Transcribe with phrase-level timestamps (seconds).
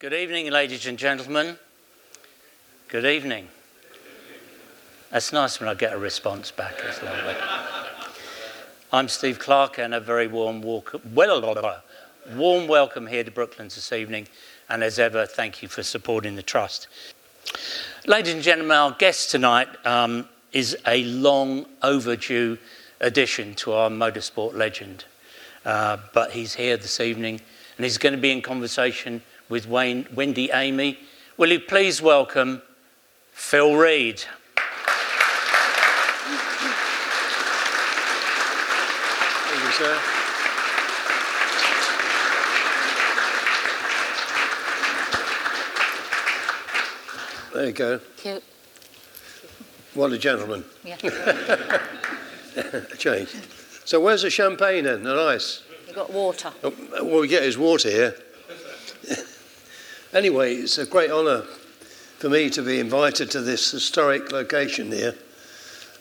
[0.00, 1.58] Good evening, ladies and gentlemen.
[2.86, 3.48] Good evening.
[5.10, 6.74] That's nice when I get a response back.
[6.84, 7.34] It's lovely.
[8.92, 11.82] I'm Steve Clark, and a very warm, walk, well,
[12.36, 14.28] warm welcome here to Brooklands this evening.
[14.68, 16.86] And as ever, thank you for supporting the Trust.
[18.06, 22.56] Ladies and gentlemen, our guest tonight um, is a long overdue
[23.00, 25.06] addition to our motorsport legend.
[25.64, 27.40] Uh, but he's here this evening,
[27.76, 30.98] and he's going to be in conversation with Wayne, Wendy Amy.
[31.36, 32.62] Will you please welcome
[33.32, 34.22] Phil Read?
[39.50, 39.98] Thank you, sir.
[47.54, 48.00] There you go.
[48.18, 48.44] Cute.
[49.94, 50.64] What a gentleman.
[50.84, 50.96] Yeah.
[52.56, 53.28] A change.
[53.84, 55.62] So where's the champagne then and ice?
[55.86, 56.52] You've got water.
[56.64, 58.14] Oh, All we get is water here.
[60.12, 61.42] Anyway, it's a great honour
[62.18, 65.14] for me to be invited to this historic location here,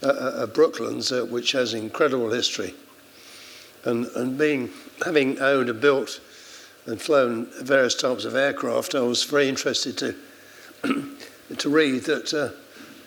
[0.02, 2.74] uh, uh, Brooklands, uh, which has incredible history.
[3.84, 4.70] And, and being,
[5.06, 6.20] having owned and built
[6.88, 10.16] and flown various types of aircraft, I was very interested to,
[11.58, 12.50] to read that, uh,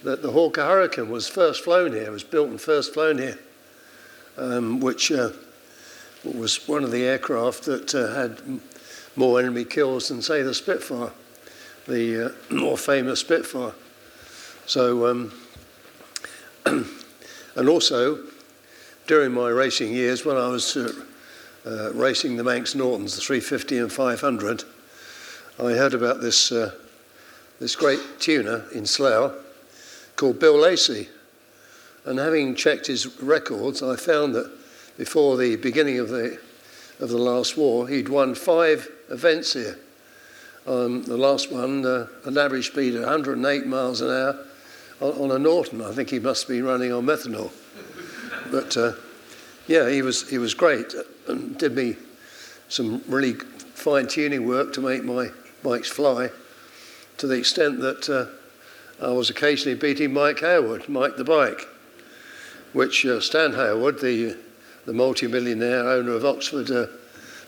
[0.05, 3.39] that the Hawker Hurricane was first flown here, was built and first flown here,
[4.37, 5.31] um, which uh,
[6.25, 8.61] was one of the aircraft that uh, had
[9.21, 11.13] more enemy kills than, say, the Spitfire,
[11.87, 13.73] the uh, more famous Spitfire.
[14.67, 15.33] So, um,
[16.67, 18.19] and also
[19.07, 20.93] during my racing years, when I was uh,
[21.67, 24.65] uh, racing the Manx Nortons, the 350 and 500,
[25.59, 26.73] I heard about this uh,
[27.61, 29.35] this great tuner in Slough
[30.17, 31.09] called Bill Lacey.
[32.07, 34.51] And having checked his records, I found that
[34.97, 36.41] before the beginning of the,
[36.99, 39.79] of the last war, he'd won five events here.
[40.67, 44.47] Um, the last one, uh, an average speed of 108 miles an hour
[45.01, 45.83] on, on a Norton.
[45.83, 47.51] I think he must be running on methanol.
[48.51, 48.93] But uh,
[49.69, 50.93] yeah, he was, he was great
[51.29, 51.97] and did me
[52.69, 55.31] some really fine tuning work to make my
[55.63, 56.31] bikes fly
[57.19, 61.69] to the extent that uh, I was occasionally beating Mike Hailwood, Mike the Bike,
[62.73, 64.37] which uh, Stan Hailwood, the,
[64.87, 66.87] the multi-millionaire owner of Oxford uh,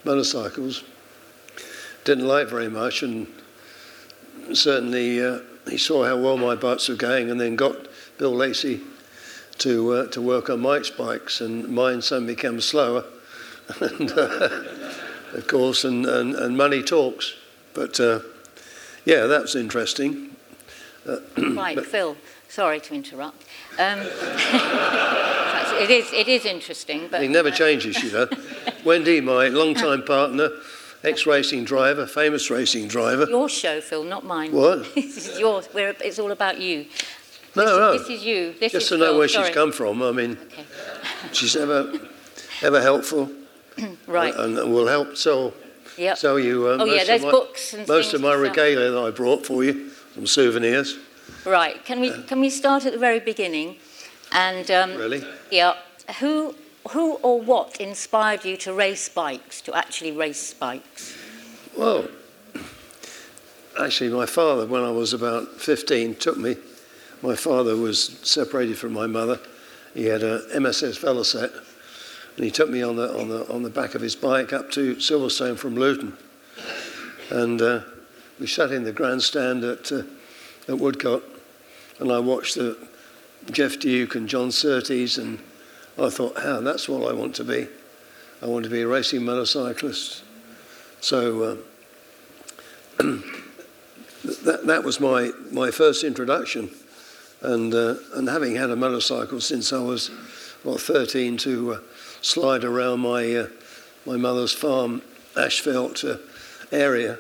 [0.05, 0.85] motorcycles,
[2.05, 3.27] didn't like very much and
[4.53, 7.77] certainly uh, he saw how well my bikes were going and then got
[8.19, 8.81] Bill Lacey
[9.59, 13.05] to, uh, to work on Mike's bikes and mine soon became slower
[13.81, 14.65] and uh,
[15.35, 17.35] of course and, and, and money talks
[17.75, 18.21] but uh,
[19.05, 20.33] yeah that's interesting
[21.37, 22.17] Right, Phil.
[22.49, 23.45] Sorry to interrupt.
[23.79, 24.01] Um,
[25.81, 26.13] it is.
[26.13, 28.29] It is interesting, but He never changes, you know.
[28.85, 30.51] Wendy, my long-time partner,
[31.05, 33.27] ex-racing driver, famous racing driver.
[33.29, 34.53] your show, Phil, not mine.
[34.53, 34.87] What?
[34.95, 35.69] this is yours.
[35.75, 36.87] We're, it's all about you.
[37.55, 37.99] No, this, no.
[37.99, 38.55] This is you.
[38.59, 39.19] This Just is to know Phil.
[39.19, 39.47] where Sorry.
[39.47, 40.03] she's come from.
[40.03, 40.65] I mean, Okay.
[41.33, 41.93] she's ever,
[42.63, 43.31] ever helpful,
[44.07, 44.35] Right.
[44.35, 45.53] and, and will help sell,
[45.99, 46.17] Yep.
[46.19, 48.99] sell you uh, Oh, yeah, there's of my, books and most of my regalia that
[48.99, 50.97] I brought for you, some souvenirs.
[51.45, 51.85] Right.
[51.85, 53.77] Can we can we start at the very beginning?
[54.33, 55.23] And um, Really?
[55.51, 55.75] yeah,
[56.21, 56.55] who
[56.91, 59.61] who or what inspired you to race bikes?
[59.63, 61.17] To actually race bikes?
[61.77, 62.09] Well,
[63.81, 66.57] actually, my father, when I was about 15, took me.
[67.23, 69.39] My father was separated from my mother.
[69.95, 71.55] He had a MSS Velocette,
[72.37, 74.71] and he took me on the, on the, on the back of his bike up
[74.73, 76.17] to Silverstone from Luton.
[77.31, 77.81] And uh,
[78.41, 80.03] we sat in the grandstand at, uh,
[80.69, 81.23] at Woodcote,
[82.01, 82.77] and I watched the
[83.51, 85.39] Geoff Duke and John Surtees, and
[85.99, 87.69] I thought, ah, that's what I want to be.
[88.41, 90.23] I want to be a racing motorcyclist.
[91.01, 91.43] So
[92.99, 93.03] uh,
[94.45, 96.71] that, that was my, my first introduction.
[97.41, 100.11] And, uh, and having had a motorcycle since I was
[100.65, 101.79] well, 13 to uh,
[102.21, 103.49] slide around my, uh,
[104.07, 105.03] my mother's farm,
[105.35, 106.19] Ashfelt uh,
[106.71, 107.19] area,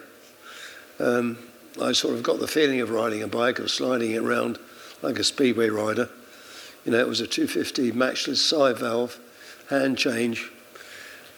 [1.01, 1.39] um,
[1.81, 4.59] I sort of got the feeling of riding a bike, of sliding it around
[5.03, 6.09] like a speedway rider.
[6.85, 9.19] You know, it was a 250 matchless side valve,
[9.71, 10.51] hand change.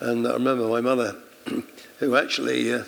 [0.00, 1.16] And I remember my mother,
[1.98, 2.84] who actually uh,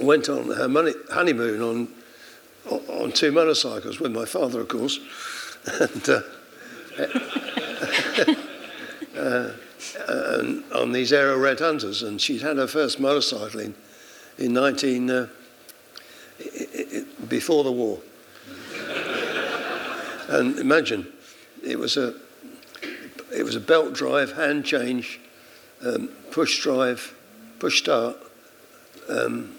[0.00, 1.88] went on her money, honeymoon on,
[2.88, 4.98] on two motorcycles with my father, of course.
[5.66, 6.20] And, uh,
[9.18, 9.50] uh,
[10.06, 12.02] and on these Ariel Red Hunters.
[12.02, 13.74] And she'd had her first motorcycle in,
[14.36, 15.28] in 19, uh,
[17.28, 17.98] before the war.
[20.28, 21.06] And imagine,
[21.62, 22.14] it was a,
[23.34, 25.20] it was a belt drive, hand change,
[25.84, 27.14] um, push drive,
[27.58, 28.16] push start,
[29.08, 29.56] um,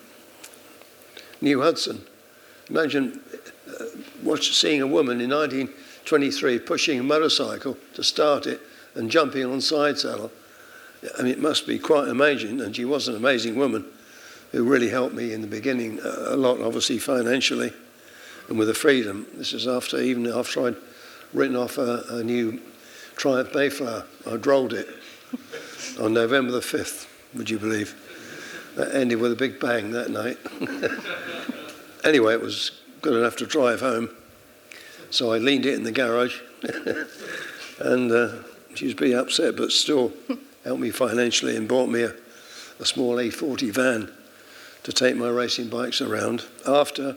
[1.41, 2.01] New Hudson.
[2.69, 3.19] Imagine
[3.67, 3.85] uh,
[4.23, 8.61] watch, seeing a woman in 1923 pushing a motorcycle to start it
[8.95, 10.31] and jumping on side saddle.
[11.17, 13.85] I mean, it must be quite amazing, and she was an amazing woman
[14.51, 17.73] who really helped me in the beginning uh, a lot, obviously financially,
[18.47, 19.25] and with the freedom.
[19.33, 20.75] This is after even after I'd
[21.33, 22.59] written off a, a new
[23.15, 24.05] Triumph Mayflower.
[24.29, 24.87] I'd rolled it
[25.99, 28.01] on November the 5th, would you believe?
[28.75, 30.37] That ended with a big bang that night.
[32.03, 32.71] anyway, it was
[33.01, 34.09] good enough to drive home.
[35.11, 36.41] So I leaned it in the garage,
[37.79, 38.35] and uh,
[38.73, 40.11] she was pretty upset, but still
[40.63, 42.13] helped me financially and bought me a,
[42.79, 44.11] a small A40 van
[44.83, 46.43] to take my racing bikes around.
[46.67, 47.15] After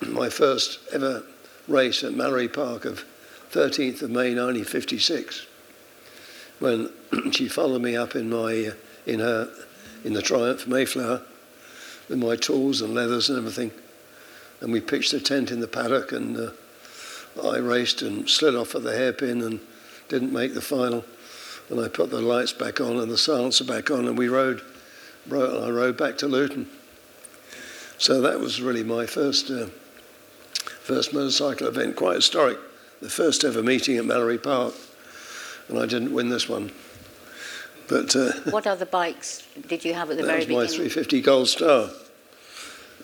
[0.08, 1.22] my first ever
[1.68, 3.04] race at Mallory Park of
[3.52, 5.46] 13th of May 1956,
[6.58, 6.90] when
[7.32, 8.74] she followed me up in my uh,
[9.06, 9.50] in her
[10.04, 11.22] in the Triumph Mayflower
[12.08, 13.70] with my tools and leathers and everything,
[14.60, 16.50] and we pitched a tent in the paddock, and uh,
[17.42, 19.60] I raced and slid off at the hairpin and
[20.08, 21.04] didn't make the final,
[21.68, 24.62] and I put the lights back on and the silencer back on, and we rode.
[25.28, 26.68] rode I rode back to Luton.
[27.98, 29.66] So that was really my first uh,
[30.82, 32.58] first motorcycle event, quite historic.
[33.00, 34.74] The first ever meeting at Mallory Park
[35.70, 36.72] and I didn't win this one.
[37.88, 40.58] But uh, what other bikes did you have at the very beginning?
[40.58, 41.90] That was my 350 Gold Star,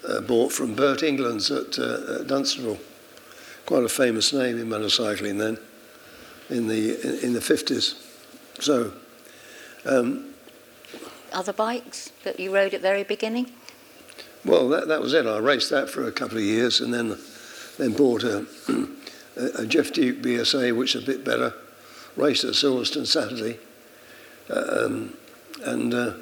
[0.06, 2.78] uh, bought from Bert Englands at, uh, at Dunstable.
[3.64, 5.58] Quite a famous name in motorcycling then,
[6.50, 8.02] in the in, in the 50s.
[8.61, 8.93] So.
[9.84, 10.34] Um,
[11.32, 13.52] other bikes that you rode at the very beginning?
[14.44, 15.26] Well, that, that was it.
[15.26, 17.19] I raced that for a couple of years, and then
[17.78, 18.46] then bought a,
[19.37, 21.55] a Geoff Duke BSA, which is a bit better
[22.17, 23.58] raced at Silverstone Saturday,
[24.50, 25.14] um,
[25.64, 26.14] and uh,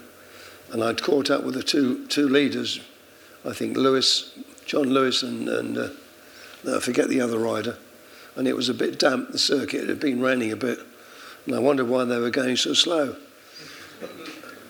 [0.73, 2.81] and I'd caught up with the two two leaders,
[3.45, 4.37] I think Lewis,
[4.67, 5.89] John Lewis, and and uh,
[6.69, 7.79] I forget the other rider,
[8.37, 9.31] and it was a bit damp.
[9.31, 10.81] The circuit it had been raining a bit,
[11.47, 13.17] and I wondered why they were going so slow.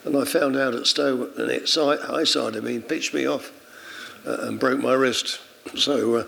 [0.04, 3.50] And I found out at Stowe, and it high sided me and pitched me off,
[4.26, 5.40] uh, and broke my wrist.
[5.76, 6.26] So.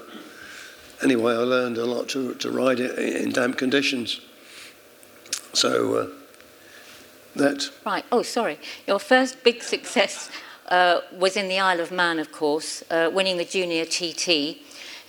[1.02, 4.20] Anyway, I learned a lot to, to ride it in damp conditions.
[5.52, 6.06] So uh,
[7.36, 7.70] that.
[7.84, 8.04] Right.
[8.10, 8.58] Oh, sorry.
[8.86, 10.30] Your first big success
[10.68, 14.28] uh, was in the Isle of Man, of course, uh, winning the Junior TT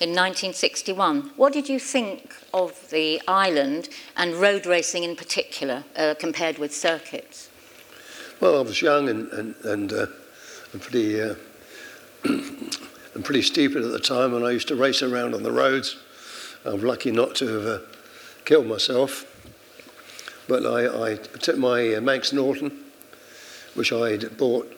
[0.00, 1.32] in 1961.
[1.36, 6.74] What did you think of the island and road racing in particular uh, compared with
[6.74, 7.48] circuits?
[8.40, 10.06] Well, I was young and and and, uh,
[10.72, 11.34] and pretty uh,
[13.18, 15.96] and pretty stupid at the time, and I used to race around on the roads.
[16.64, 17.82] I'm lucky not to have
[18.44, 19.24] killed myself.
[20.46, 22.70] But I, I took my uh, Manx Norton,
[23.74, 24.72] which I'd bought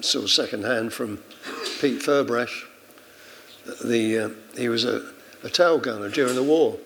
[0.00, 1.16] sort of second hand from
[1.80, 2.66] Pete Furbrash.
[3.84, 5.10] The, uh, he was a,
[5.42, 6.78] a tail gunner during the war.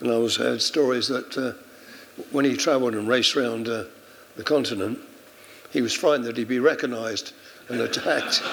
[0.00, 1.52] And I was heard stories that uh,
[2.32, 3.84] when he travelled and raced around uh,
[4.36, 4.98] the continent,
[5.72, 7.32] he was frightened that he'd be recognised
[7.70, 8.42] and attacked.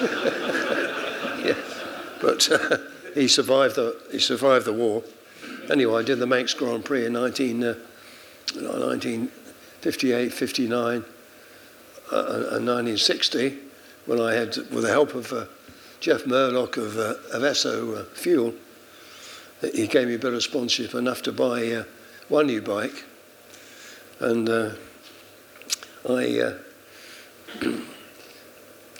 [2.20, 2.78] But uh,
[3.14, 5.02] he survived the he survived the war.
[5.70, 7.64] Anyway, I did the Manx Grand Prix in 19.
[7.64, 7.74] Uh,
[8.52, 11.04] 1958, 59,
[12.12, 12.16] uh,
[12.52, 13.58] and 1960,
[14.06, 15.46] when I had, with the help of uh,
[16.00, 18.54] Jeff Murdoch of, uh, of Esso uh, Fuel,
[19.74, 21.84] he gave me a bit of sponsorship enough to buy
[22.28, 23.04] one new bike.
[24.20, 24.74] And I,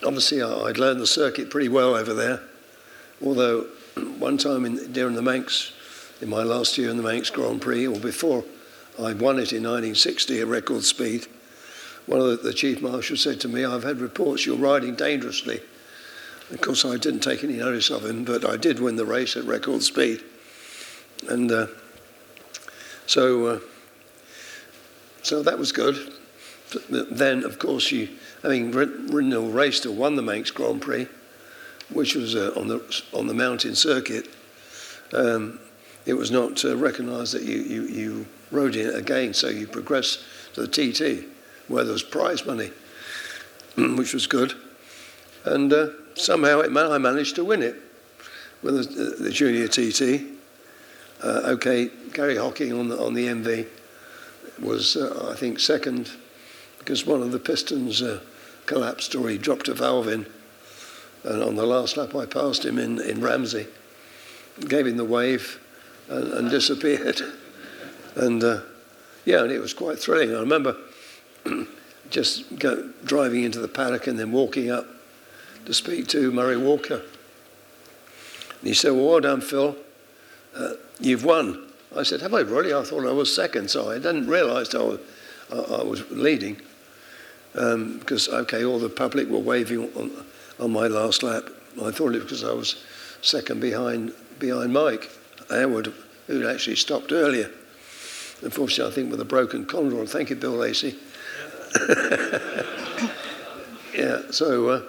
[0.02, 2.40] obviously, I'd learned the circuit pretty well over there.
[3.24, 3.62] Although,
[4.18, 5.72] one time in, during the Manx,
[6.20, 8.44] in my last year in the Manx Grand Prix, or before
[8.98, 11.26] I won it in 1960 at record speed.
[12.06, 15.60] One of the, the chief marshals said to me, I've had reports you're riding dangerously.
[16.50, 19.36] Of course, I didn't take any notice of him, but I did win the race
[19.36, 20.22] at record speed.
[21.28, 21.66] And uh,
[23.06, 23.60] so, uh,
[25.22, 26.12] so that was good.
[26.90, 28.10] But then, of course, you,
[28.42, 31.08] having ridden or raced or won the Manx Grand Prix,
[31.92, 34.28] which was uh, on the on the mountain circuit,
[35.12, 35.58] um,
[36.06, 39.66] it was not uh, recognised that you, you, you rode in it again, so you
[39.66, 40.20] progressed
[40.54, 41.26] to the TT,
[41.68, 42.70] where there was prize money,
[43.76, 44.54] which was good.
[45.44, 47.76] And uh, somehow it, I managed to win it
[48.62, 50.26] with the, the junior TT.
[51.22, 53.66] Uh, okay, Gary Hocking on the, on the MV
[54.62, 56.10] was, uh, I think, second
[56.78, 58.20] because one of the pistons uh,
[58.66, 60.26] collapsed or he dropped a valve in.
[61.24, 63.66] And on the last lap, I passed him in, in Ramsey,
[64.68, 65.58] gave him the wave,
[66.08, 67.20] and, and disappeared.
[68.16, 68.60] And uh,
[69.24, 70.36] yeah, and it was quite thrilling.
[70.36, 70.76] I remember
[72.10, 74.86] just go, driving into the paddock and then walking up
[75.66, 77.02] to speak to Murray Walker
[78.60, 79.76] And he said, Well, well done, Phil.
[80.54, 81.66] Uh, you've won.
[81.96, 82.72] I said, Have I really?
[82.72, 85.00] I thought I was second, so I didn't realise I was,
[85.52, 86.60] I, I was leading.
[87.56, 90.10] Um, because, okay, all the public were waving on,
[90.58, 91.44] on my last lap.
[91.82, 92.84] I thought it was because I was
[93.22, 95.10] second behind, behind Mike
[95.48, 95.92] Hailwood,
[96.26, 97.50] who'd actually stopped earlier.
[98.42, 100.06] Unfortunately, I think with a broken condyle.
[100.06, 100.96] Thank you, Bill Lacey.
[103.94, 104.82] yeah, so uh,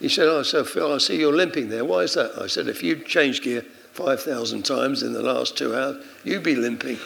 [0.00, 1.84] he said, Oh, so Phil, I see you're limping there.
[1.84, 2.32] Why is that?
[2.38, 6.56] I said, If you'd changed gear 5,000 times in the last two hours, you'd be
[6.56, 6.98] limping.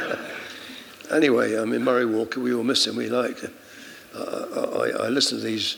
[1.12, 2.96] anyway, I mean, Murray Walker, we all miss him.
[2.96, 3.44] We liked.
[4.14, 5.76] Uh, I, I listened to these,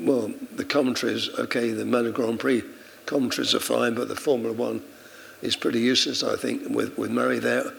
[0.00, 2.62] well, the commentaries, okay, the Manor Grand Prix
[3.06, 4.82] commentaries are fine, but the Formula One
[5.42, 6.68] is pretty useless, I think.
[6.68, 7.72] With, with Murray there,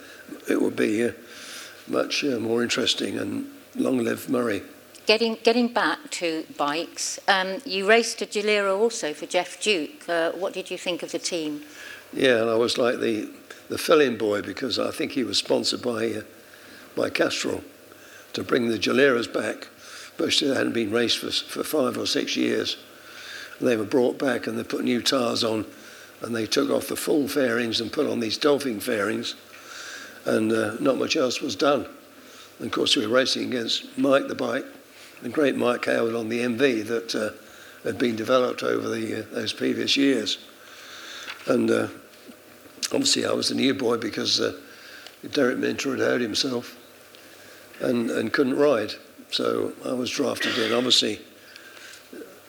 [0.50, 1.12] it would be uh,
[1.88, 4.62] much uh, more interesting and long live Murray.
[5.08, 10.08] Getting, getting back to bikes, um, you raced a Gilera also for Geoff Duke.
[10.08, 11.64] Uh, what did you think of the team?
[12.14, 13.30] Yeah, and I was like the,
[13.70, 16.22] the fill-in boy because I think he was sponsored by, uh,
[16.96, 17.64] by Castrol
[18.34, 19.68] to bring the Gileras back.
[20.22, 22.78] But they hadn't been raced for, for five or six years.
[23.58, 25.66] And they were brought back and they put new tyres on
[26.22, 29.34] and they took off the full fairings and put on these dolphin fairings
[30.26, 31.88] and uh, not much else was done.
[32.60, 34.66] And of course, we were racing against Mike the bike,
[35.24, 37.32] the great Mike Hailwood on the MV that uh,
[37.84, 40.38] had been developed over the, uh, those previous years.
[41.48, 41.88] And uh,
[42.92, 44.56] obviously, I was the new boy because uh,
[45.32, 46.78] Derek Minter had hurt himself
[47.80, 48.94] and, and couldn't ride.
[49.32, 50.74] So I was drafted in.
[50.74, 51.20] Obviously,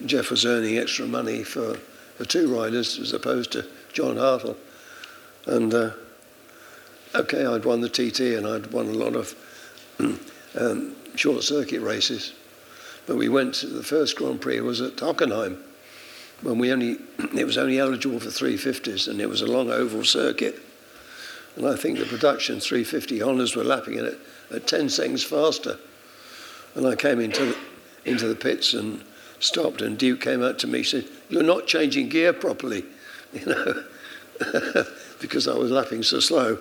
[0.05, 1.77] Geoff was earning extra money for,
[2.17, 4.57] for two riders as opposed to John Hartle.
[5.47, 5.91] And uh,
[7.15, 9.35] okay, I'd won the TT and I'd won a lot of
[10.59, 12.33] um, short circuit races.
[13.07, 15.59] But we went to the first Grand Prix was at Hockenheim
[16.43, 16.99] when we only
[17.37, 20.59] it was only eligible for 350s and it was a long oval circuit.
[21.55, 24.19] And I think the production 350 Hondas were lapping it
[24.51, 25.79] at 10 seconds faster.
[26.75, 27.57] And I came into the,
[28.05, 29.03] into the pits and
[29.41, 32.85] stopped, and Duke came out to me and said, You're not changing gear properly,
[33.33, 33.85] you know,
[35.21, 36.59] because I was lapping so slow.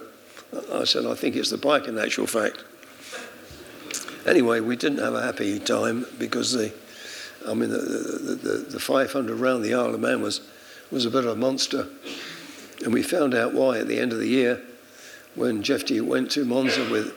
[0.73, 2.63] I said, I think it's the bike in actual fact.
[4.25, 6.73] Anyway, we didn't have a happy time because the,
[7.47, 10.41] I mean, the, the, the, the 500 round the Isle of Man was,
[10.91, 11.87] was a bit of a monster.
[12.83, 14.61] And we found out why at the end of the year
[15.35, 17.13] when Geoff Duke went to Monza with,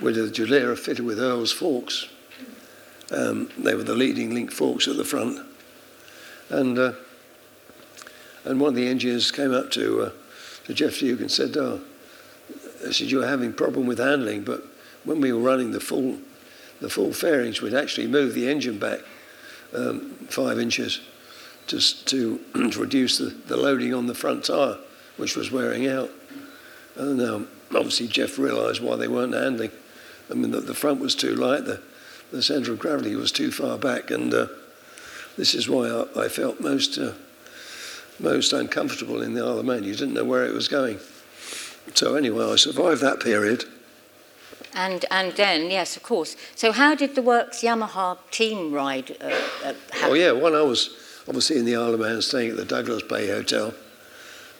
[0.00, 2.08] with a Gilera fitted with Earles forks.
[3.14, 5.38] Um, they were the leading link forks at the front.
[6.50, 6.92] And, uh,
[8.44, 10.10] and one of the engineers came up to, uh,
[10.64, 11.80] to Geoff Duke and said, oh,
[12.86, 14.62] I said, you're having problem with handling, but
[15.04, 16.18] when we were running the full,
[16.80, 19.00] the full fairings, we'd actually move the engine back
[19.74, 21.00] um, five inches
[21.68, 22.38] to, to,
[22.70, 24.78] to reduce the, the loading on the front tyre,
[25.16, 26.10] which was wearing out.
[26.96, 29.70] And um, obviously Geoff realised why they weren't handling.
[30.30, 31.80] I mean, the, the front was too light, the,
[32.30, 34.46] the centre of gravity was too far back, and uh,
[35.36, 37.12] this is why I, I felt most, uh,
[38.20, 39.84] most uncomfortable in the Isle of Man.
[39.84, 40.98] You didn't know where it was going.
[41.94, 43.64] So anyway, I survived that period.
[44.74, 46.36] And, and then, yes, of course.
[46.56, 49.16] So how did the Works Yamaha team ride?
[49.20, 50.96] Uh, uh, oh, yeah, when I was
[51.28, 53.72] obviously in the Isle of Man staying at the Douglas Bay Hotel,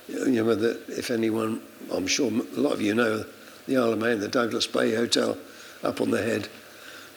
[0.09, 3.25] you know, that if anyone, I'm sure a lot of you know,
[3.67, 5.37] the Isle of Man, the Douglas Bay Hotel
[5.83, 6.49] up on the head,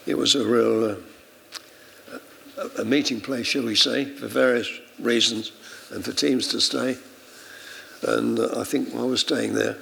[0.07, 0.95] it was a real uh,
[2.79, 5.51] a meeting place, shall we say, for various reasons
[5.91, 6.97] and for teams to stay.
[8.01, 9.77] And uh, I think I was staying there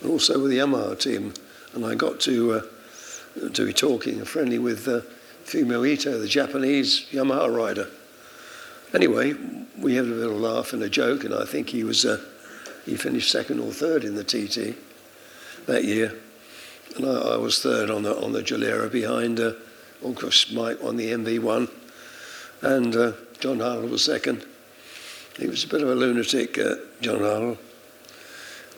[0.00, 1.34] and also with the Yamaha team.
[1.74, 5.00] And I got to, uh, to be talking and friendly with uh,
[5.44, 7.88] Fumio Ito, the Japanese Yamaha rider.
[8.92, 9.34] Anyway,
[9.78, 12.20] we had a little laugh and a joke, and I think he was uh,
[12.84, 14.76] he finished second or third in the TT
[15.66, 16.18] that year,
[16.96, 19.52] and I, I was third on the on the Gilera behind, uh,
[20.04, 21.70] of course, Mike on the MV1,
[22.62, 24.44] and uh, John Hartle was second.
[25.38, 27.58] He was a bit of a lunatic, uh, John Hartle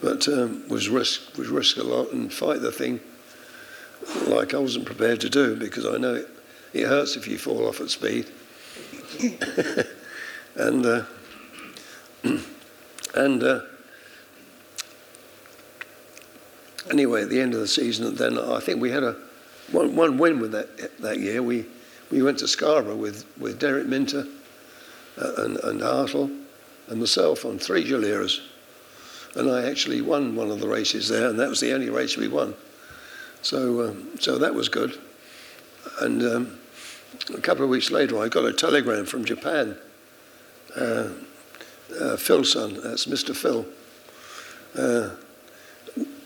[0.03, 3.01] but um, was risk was risk a lot and fight the thing
[4.27, 6.29] like I wasn't prepared to do because I know it,
[6.73, 8.27] it hurts if you fall off at speed.
[10.57, 11.05] and uh,
[13.15, 13.61] and uh,
[16.91, 19.17] anyway, at the end of the season, then I think we had a
[19.71, 21.43] one, one win with that that year.
[21.43, 21.67] We
[22.11, 24.27] we went to Scarborough with, with Derek Minter
[25.17, 26.31] uh, and, and Hartle
[26.89, 28.41] and myself on three Gileras
[29.35, 32.17] and I actually won one of the races there, and that was the only race
[32.17, 32.55] we won.
[33.41, 34.99] So, um, so that was good.
[36.01, 36.59] And um,
[37.35, 39.77] a couple of weeks later, I got a telegram from Japan.
[40.77, 41.09] Uh,
[41.99, 43.35] uh, Phil's son, that's Mr.
[43.35, 43.67] Phil,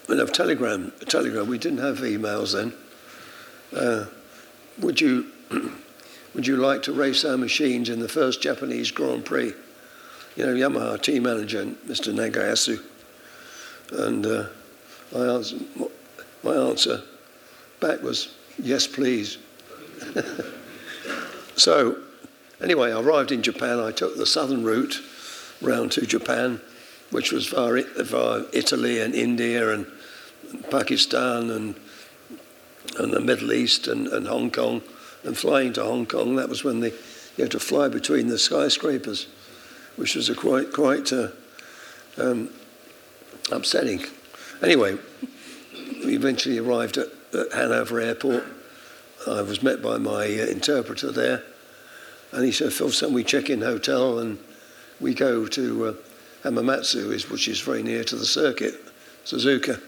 [0.09, 1.49] and a telegram, telegram.
[1.49, 2.73] We didn't have emails then.
[3.77, 4.07] Uh,
[4.79, 5.27] would you
[6.35, 9.53] would you like to race our machines in the first Japanese Grand Prix?
[10.37, 12.13] You know, Yamaha team manager, Mr.
[12.13, 12.83] Nagayasu.
[13.93, 14.47] And uh,
[15.15, 15.63] I answered,
[16.43, 17.03] my answer
[17.81, 19.39] back was, yes, please.
[21.57, 21.97] so,
[22.61, 23.81] anyway, I arrived in Japan.
[23.81, 25.01] I took the southern route
[25.63, 26.61] round to Japan,
[27.11, 29.87] which was via, via Italy and India and
[30.71, 31.75] Pakistan and,
[32.99, 34.83] and the Middle East and, and Hong Kong.
[35.25, 36.91] And flying to Hong Kong, that was when the,
[37.37, 39.27] you had to fly between the skyscrapers,
[39.97, 41.29] which was a quite, quite uh,
[42.17, 42.51] um,
[43.51, 44.05] upsetting.
[44.63, 44.97] Anyway,
[46.05, 48.45] we eventually arrived at, at Haneda Airport.
[49.27, 51.43] I was met by my uh, interpreter there,
[52.33, 54.39] and he said, Phil, son, we check in hotel and
[55.01, 55.95] we go to uh,
[56.45, 58.75] Hamamatsu, which is very near to the circuit,
[59.25, 59.81] Suzuka.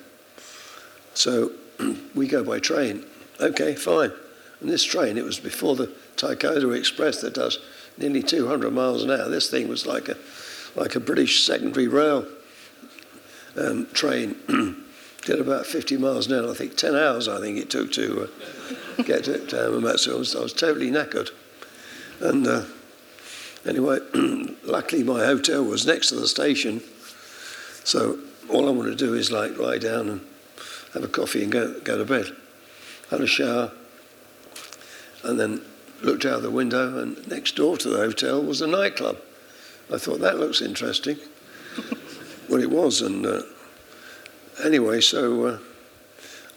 [1.18, 1.50] So
[2.14, 3.04] we go by train.
[3.40, 4.12] Okay, fine.
[4.60, 7.58] And this train, it was before the Tokaido Express that does
[7.96, 9.28] nearly 200 miles an hour.
[9.28, 10.16] This thing was like a,
[10.76, 12.25] like a British secondary rail
[13.56, 14.37] um, train.
[15.25, 16.52] Did about 50 miles an hour.
[16.52, 20.14] I think 10 hours, I think it took to uh, get to, Hamamatsu.
[20.14, 21.30] I was, I was totally knackered.
[22.20, 22.64] And uh,
[23.66, 23.98] anyway,
[24.62, 26.80] luckily my hotel was next to the station.
[27.82, 30.20] So all I want to do is like lie down and
[30.95, 32.35] have a coffee and go, go to bed.
[33.11, 33.73] Had a shower
[35.25, 35.62] and then
[36.02, 39.18] looked out the window and next door to the hotel was a nightclub.
[39.92, 41.18] I thought that looks interesting.
[42.49, 43.00] well, it was.
[43.00, 43.42] And uh,
[44.64, 45.59] anyway, so uh,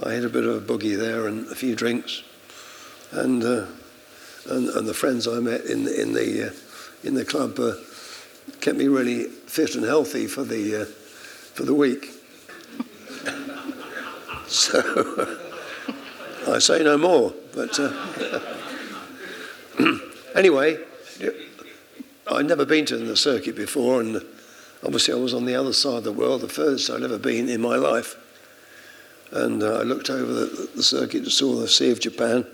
[0.04, 2.24] I had a bit of a boogie there and a few drinks.
[3.12, 3.66] And, uh,
[4.50, 6.54] and, and, the friends I met in in the, uh,
[7.04, 7.74] in the club uh,
[8.62, 12.21] kept me really fit and healthy for the, uh, for the week.
[14.52, 15.38] So
[16.46, 17.34] I say no more.
[17.54, 18.40] But uh,
[20.36, 20.78] anyway,
[22.30, 24.22] I'd never been to the circuit before, and
[24.84, 27.48] obviously I was on the other side of the world, the furthest I'd ever been
[27.48, 28.18] in my life.
[29.32, 32.46] And uh, I looked over the, the, circuit and saw the Sea of Japan.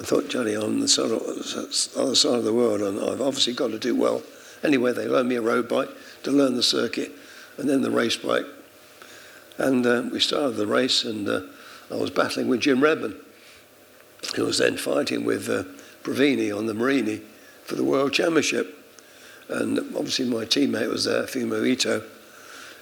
[0.00, 3.78] I thought, Johnny, I'm the other side of the world, and I've obviously got to
[3.78, 4.24] do well.
[4.64, 5.88] Anyway, they loaned me a road bike
[6.24, 7.12] to learn the circuit,
[7.58, 8.46] and then the race bike.
[9.58, 11.40] And uh, we started the race, and uh,
[11.90, 13.16] I was battling with Jim Redman,
[14.34, 15.64] who was then fighting with uh,
[16.02, 17.22] Provini on the Morini
[17.64, 18.78] for the World Championship.
[19.48, 22.02] And obviously, my teammate was there, Fumio Ito,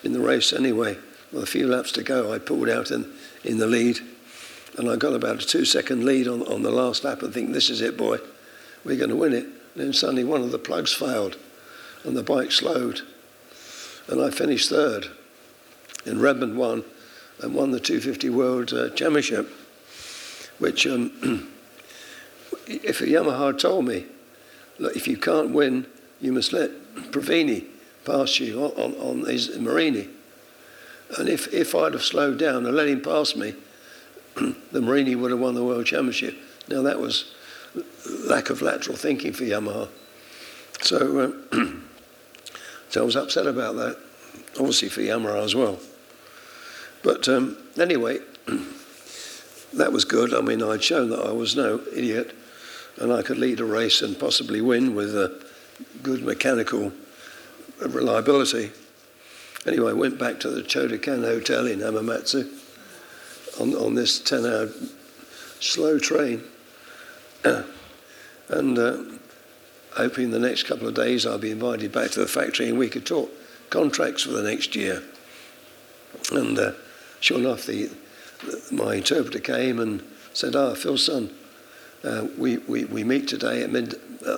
[0.03, 0.97] in the race anyway.
[1.33, 3.11] With a few laps to go, I pulled out in,
[3.45, 4.01] in the lead,
[4.77, 7.53] and I got about a two second lead on, on the last lap and think,
[7.53, 8.19] this is it, boy,
[8.85, 9.45] we're going to win it.
[9.45, 11.37] And then suddenly one of the plugs failed,
[12.05, 13.03] and the bike slowed,
[14.09, 15.09] and I finished third
[16.07, 16.85] in Redman won
[17.41, 19.51] and won the 250 World uh, Championship,
[20.59, 21.11] which um,
[22.67, 24.07] if a Yamaha told me,
[24.79, 25.87] look, if you can't win,
[26.21, 26.71] you must let
[27.11, 27.67] Provini
[28.05, 30.09] pass you on, on, on his Morini.
[31.19, 33.55] And if, if I'd have slowed down and let him pass me,
[34.35, 36.37] the Morini would have won the World Championship.
[36.69, 37.35] Now that was
[38.27, 39.89] lack of lateral thinking for Yamaha.
[40.81, 41.19] So,
[41.53, 41.57] uh,
[42.89, 43.99] so I was upset about that,
[44.59, 45.79] obviously for Yamaha as well.
[47.05, 48.19] But um, anyway,
[49.75, 50.35] that was good.
[50.35, 52.35] I mean, I'd shown that I was no idiot
[52.99, 55.45] and I could lead a race and possibly win with a
[56.03, 56.93] good mechanical
[57.81, 58.73] reliability.
[59.67, 62.51] Anyway, I went back to the Chodokan Hotel in Hamamatsu
[63.61, 64.69] on, on this 10 hour
[65.61, 66.43] slow train.
[68.49, 68.97] and uh,
[69.97, 72.89] hoping the next couple of days I'll be invited back to the factory and we
[72.89, 73.31] could talk
[73.69, 75.03] contracts for the next year.
[76.33, 76.73] And uh,
[77.25, 77.91] sure enough, the,
[78.71, 80.03] my interpreter came and
[80.35, 81.31] said, Ah, Phil, son,
[82.05, 83.95] uh, we, we, we meet today at mid,
[84.27, 84.37] uh,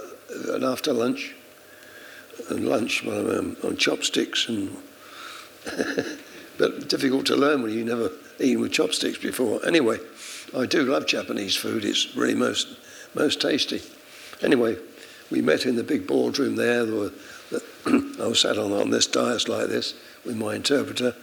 [0.63, 1.35] after lunch.
[2.49, 4.77] And lunch, well, um, on chopsticks, and
[6.59, 9.65] but difficult to learn when you've never eaten with chopsticks before.
[9.67, 9.99] Anyway,
[10.57, 11.85] I do love Japanese food.
[11.85, 12.69] It's really most
[13.15, 13.81] most tasty.
[14.43, 14.77] Anyway,
[15.31, 16.85] we met in the big boardroom there.
[16.85, 17.13] there were,
[18.23, 19.95] I was sat on, on this dais like this
[20.25, 21.15] with my interpreter,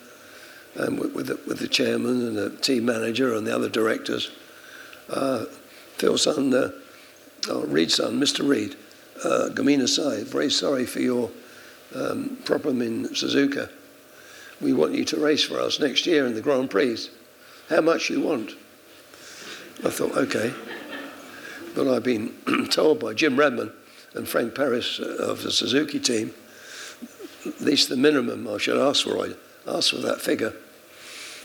[0.79, 4.31] um, with, the, with, the, chairman and the team manager and the other directors.
[5.09, 5.45] Uh,
[5.97, 6.71] Phil's son, uh,
[7.49, 8.47] oh, Read's son, Mr.
[8.47, 8.75] Reed,
[9.23, 11.29] uh, Gamina Sai, very sorry for your
[11.95, 13.69] um, problem in Suzuka.
[14.61, 17.09] We want you to race for us next year in the Grand Prix.
[17.69, 18.51] How much you want?
[19.83, 20.53] I thought, okay.
[21.75, 22.33] But I've been
[22.69, 23.71] told by Jim Redman
[24.13, 26.33] and Frank Perris uh, of the Suzuki team
[27.45, 29.27] at least the minimum I should ask for.
[29.67, 30.53] I asked for that figure,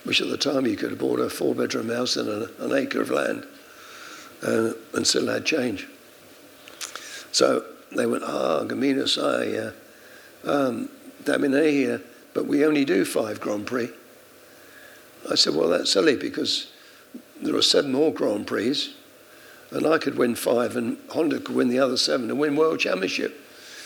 [0.05, 3.01] which at the time you could have bought a four bedroom house and an, acre
[3.01, 3.47] of land
[4.43, 5.87] uh, and still had change.
[7.33, 10.89] So they went, ah, Gamina Sai, uh, um,
[11.25, 12.01] Damine, here,
[12.35, 13.91] but we only do five Grand Prix.
[15.31, 16.71] I said, well, that's silly because
[17.43, 18.95] there are seven more Grand Prix
[19.71, 22.81] and I could win five and Honda could win the other seven and win World
[22.81, 23.39] Championship.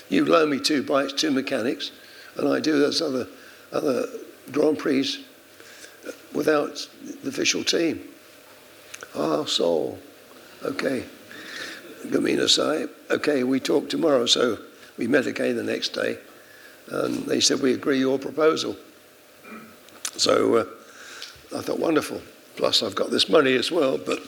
[0.08, 1.90] You loan me two bikes, two mechanics,
[2.36, 3.26] and I do those other,
[3.72, 4.06] other
[4.50, 5.24] Grand Prix
[6.32, 6.88] without
[7.22, 8.00] the official team.
[9.14, 9.98] Ah, so,
[10.64, 11.04] okay.
[12.06, 14.26] Gamina say, okay, we talk tomorrow.
[14.26, 14.58] So
[14.96, 16.18] we met again the next day,
[16.90, 18.76] and they said, we agree your proposal.
[20.16, 20.64] So uh,
[21.56, 22.20] I thought, wonderful.
[22.56, 24.20] Plus, I've got this money as well, but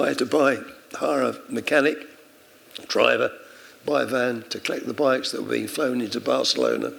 [0.00, 0.58] I had to buy,
[0.94, 1.98] hire a mechanic,
[2.88, 3.30] driver,
[3.84, 6.92] buy a van to collect the bikes that were being flown into Barcelona,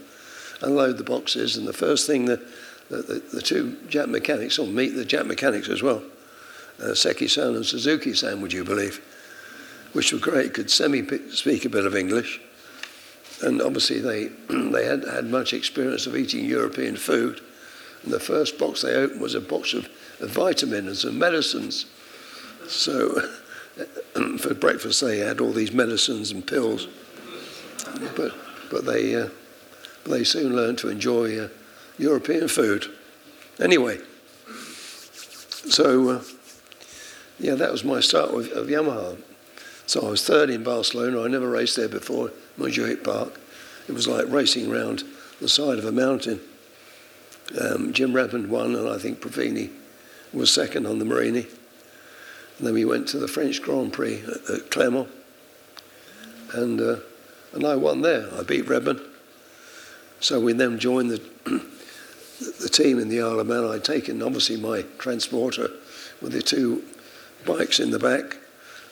[0.62, 2.38] unload the boxes, and the first thing the,
[2.90, 6.02] the, the, the two Jap mechanics, or meet the Jap mechanics as well,
[6.82, 9.02] uh, Seki-san and Suzuki-san, would you believe,
[9.94, 12.40] which were great, could semi-speak a bit of English,
[13.42, 14.28] and obviously they,
[14.72, 17.42] they had had much experience of eating European food,
[18.04, 19.90] and the first box they opened was a box of,
[20.20, 21.86] of vitamins and medicines.
[22.68, 23.22] So
[24.40, 26.88] for breakfast they had all these medicines and pills,
[28.16, 28.34] but
[28.70, 29.30] but they uh,
[30.08, 31.50] they soon learned to enjoy uh,
[31.98, 32.86] European food.
[33.60, 34.00] Anyway,
[35.70, 36.24] so uh,
[37.40, 39.18] yeah, that was my start with of Yamaha.
[39.86, 41.24] So I was third in Barcelona.
[41.24, 43.40] I never raced there before, Montjuic Park.
[43.88, 45.04] It was like racing around
[45.40, 46.42] the side of a mountain.
[47.60, 49.72] Um, Jim Redman won, and I think Provini
[50.34, 51.48] was second on the Morini.
[52.58, 55.10] And then we went to the French Grand Prix at, at Clermont,
[56.54, 56.98] and uh,
[57.54, 58.28] and I won there.
[58.38, 59.00] I beat Redman.
[60.20, 61.22] So we then joined the
[62.60, 63.66] the team in the Isle of Man.
[63.66, 65.70] I'd taken obviously my transporter
[66.22, 66.84] with the two
[67.46, 68.38] bikes in the back,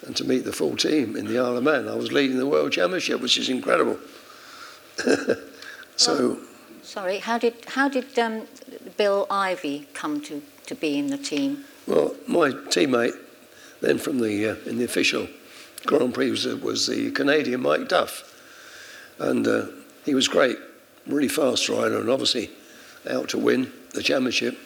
[0.05, 1.88] and to meet the full team in the Isle of Man.
[1.88, 3.99] I was leading the World Championship, which is incredible.
[5.95, 6.29] so.
[6.29, 6.38] Well,
[6.81, 8.43] sorry, how did how did um,
[8.97, 11.65] Bill Ivy come to, to be in the team?
[11.88, 13.15] Well, my teammate
[13.81, 15.27] then from the uh, in the official
[15.85, 18.33] Grand Prix was, uh, was the Canadian Mike Duff,
[19.19, 19.67] and uh,
[20.03, 20.57] he was great,
[21.07, 22.49] really fast rider, and obviously
[23.09, 24.57] out to win the championship.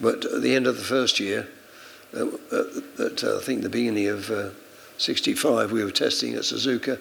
[0.00, 1.48] But at the end of the first year,
[2.16, 2.26] uh,
[2.98, 4.54] at uh, I think the beginning of
[4.98, 6.98] '65, uh, we were testing at Suzuka.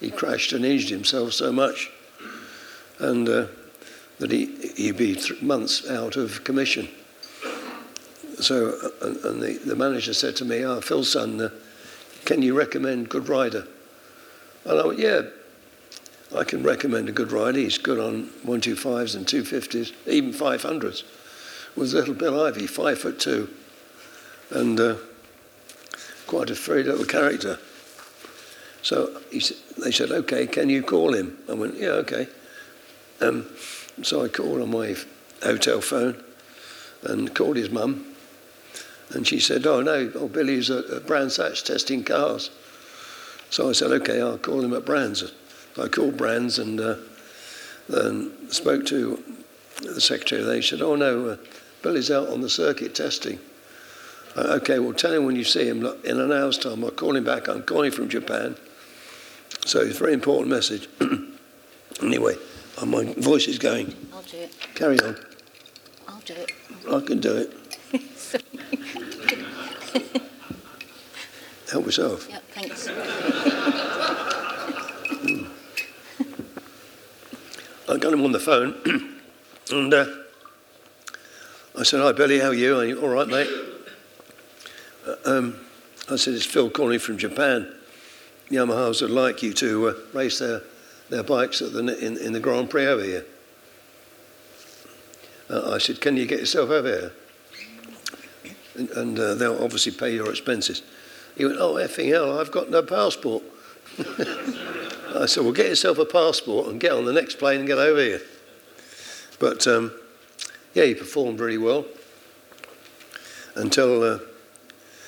[0.00, 1.90] He crashed and injured himself so much,
[2.98, 3.48] and
[4.22, 6.88] that he, he'd be th- months out of commission.
[8.38, 11.50] So, uh, and, and the, the, manager said to me, "Ah, oh, Phil, son, uh,
[12.24, 13.66] can you recommend good rider?"
[14.64, 15.22] And I went, "Yeah,
[16.34, 17.58] I can recommend a good rider.
[17.58, 21.04] He's good on 125s and 250s, even 500s."
[21.74, 23.48] Was little Bill Ivy, five foot two,
[24.50, 24.96] and uh,
[26.26, 27.58] quite a free little character.
[28.82, 29.42] So he,
[29.78, 32.28] they said, "Okay, can you call him?" I went, "Yeah, okay."
[33.20, 33.46] Um,
[34.02, 34.96] so I called on my
[35.42, 36.22] hotel phone
[37.04, 38.12] and called his mum
[39.14, 42.50] and she said, Oh, no, oh, Billy's at, at Brands Hatch testing cars.
[43.50, 45.32] So I said, Okay, I'll call him at Brands.
[45.80, 46.96] I called Brands and uh,
[47.88, 49.22] then spoke to
[49.82, 50.42] the secretary.
[50.42, 51.36] They said, Oh, no, uh,
[51.82, 53.38] Billy's out on the circuit testing.
[54.36, 55.80] Uh, okay, well, tell him when you see him.
[55.80, 57.48] Look, in an hour's time, I'll call him back.
[57.48, 58.56] I'm calling from Japan.
[59.66, 60.88] So it's a very important message.
[62.02, 62.36] anyway,
[62.78, 63.94] uh, my voice is going.
[64.12, 64.56] I'll do it.
[64.74, 65.16] Carry on.
[66.08, 66.52] I'll do it.
[66.90, 67.52] I can do it.
[71.70, 72.26] Help yourself.
[72.28, 72.88] Yeah, thanks.
[77.92, 78.74] I got him on the phone,
[79.70, 80.06] and uh,
[81.78, 82.78] I said, "Hi, Billy, how are you?
[82.78, 83.50] Are you all right, mate?"
[85.06, 85.60] Uh, um,
[86.10, 87.70] I said, "It's Phil calling from Japan.
[88.50, 90.62] Yamahas would like you to uh, race their
[91.10, 93.26] their bikes the, in, in the Grand Prix over here."
[95.50, 97.12] Uh, I said, "Can you get yourself over here?"
[98.74, 100.80] And, and uh, they'll obviously pay your expenses.
[101.36, 103.42] He went, Oh, effing hell, I've got no passport.
[105.16, 107.78] I said, Well, get yourself a passport and get on the next plane and get
[107.78, 108.22] over here.
[109.38, 109.92] But um,
[110.74, 111.84] yeah, he performed really well
[113.54, 114.18] until, uh,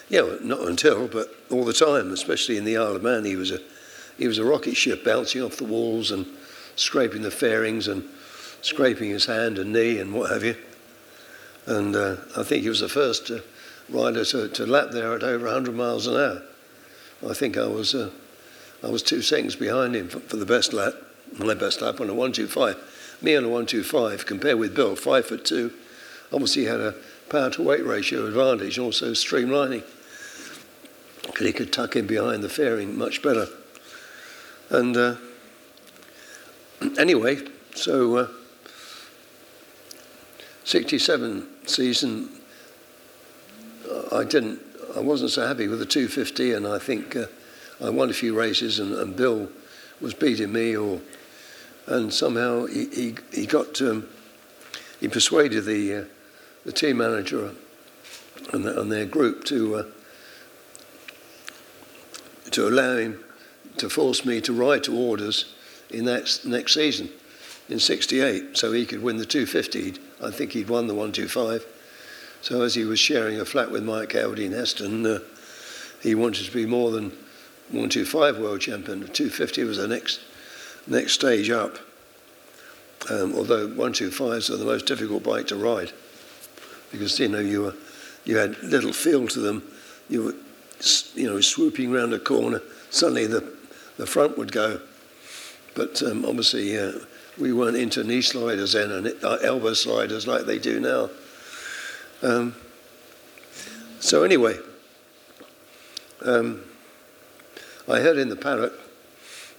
[0.08, 3.36] yeah, well, not until, but all the time, especially in the Isle of Man, he
[3.36, 3.60] was a
[4.16, 6.26] he was a rocket ship bouncing off the walls and
[6.76, 8.08] scraping the fairings and
[8.62, 10.56] scraping his hand and knee and what have you.
[11.66, 13.38] And uh, I think he was the first uh,
[13.88, 16.42] rider to, to lap there at over 100 miles an hour.
[17.28, 18.10] I think I was, uh,
[18.84, 20.92] I was two seconds behind him for, the best lap,
[21.38, 23.18] my best lap on a 125.
[23.22, 25.72] Me on a 125 compared with Bill, five foot two,
[26.30, 26.94] obviously had a
[27.30, 29.82] power to weight ratio advantage, also streamlining.
[31.22, 33.46] Because he could tuck in behind the fairing much better.
[34.68, 35.16] And uh,
[36.98, 37.38] anyway,
[37.74, 38.28] so uh,
[40.64, 42.28] 67 season,
[43.90, 44.60] uh, I didn't,
[44.94, 47.26] I wasn't so happy with the 250, and I think uh,
[47.82, 49.48] I won a few races, and, and, Bill
[50.00, 51.00] was beating me, or
[51.86, 54.06] and somehow he he, he got um,
[55.00, 56.04] he persuaded the uh,
[56.64, 57.52] the team manager
[58.52, 59.84] and, the, and their group to uh,
[62.50, 63.22] to allow him
[63.76, 65.54] to force me to ride to orders
[65.90, 67.08] in that next season
[67.68, 71.66] in 68 so he could win the 250 I think he'd won the 125
[72.40, 75.18] so as he was sharing a flat with Mike Hailwood in Heston uh,
[76.02, 77.12] he wanted to be more than
[77.68, 80.20] 125 world champion 250 was the next
[80.86, 81.78] next stage up.
[83.10, 85.92] Um, although 125s are the most difficult bike to ride
[86.90, 87.74] because you know you were
[88.24, 89.62] you had little feel to them.
[90.08, 90.34] You were
[91.14, 93.52] you know swooping around a corner suddenly the
[93.96, 94.80] the front would go.
[95.74, 96.92] But um, obviously uh,
[97.38, 101.10] we weren't into knee sliders then and uh, elbow sliders like they do now.
[102.22, 102.54] Um,
[104.00, 104.56] so anyway,
[106.24, 106.62] um,
[107.88, 108.72] I heard in the paddock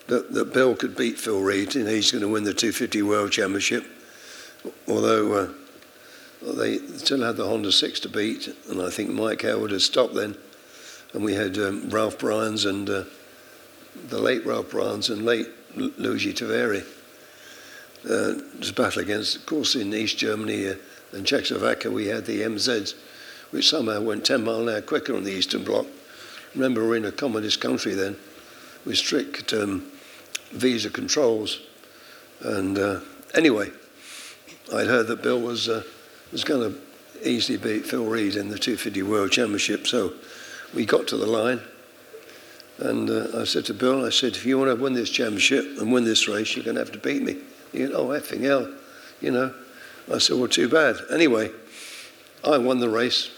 [0.07, 3.31] that, that Bill could beat Phil Read and he's going to win the 250 World
[3.31, 3.85] Championship,
[4.87, 5.49] although uh,
[6.53, 10.15] they still had the Honda 6 to beat, and I think Mike Hailwood had stopped
[10.15, 10.35] then,
[11.13, 13.03] and we had um, Ralph Bryans and uh,
[14.09, 16.83] the late Ralph Bryans and late Luigi Taveri.
[18.07, 20.75] Uh, was battle against, of course, in East Germany uh,
[21.11, 22.93] and Czechoslovakia, we had the MZs,
[23.49, 25.87] which somehow went 10 mile an hour quicker on the Eastern Bloc.
[26.55, 28.15] Remember, we're in a communist country then,
[28.85, 29.91] with strict um,
[30.51, 31.61] visa controls.
[32.41, 33.01] And uh,
[33.33, 33.69] anyway,
[34.73, 35.83] I'd heard that Bill was uh,
[36.31, 36.79] was going to
[37.27, 39.87] easily beat Phil Read in the 250 World Championship.
[39.87, 40.13] So
[40.73, 41.61] we got to the line,
[42.79, 45.65] and uh, I said to Bill, I said, if you want to win this championship
[45.79, 47.37] and win this race, you're going to have to beat me.
[47.71, 48.73] He went, oh, effing hell,
[49.21, 49.53] you know.
[50.13, 50.97] I said, well, too bad.
[51.11, 51.51] Anyway,
[52.43, 53.29] I won the race.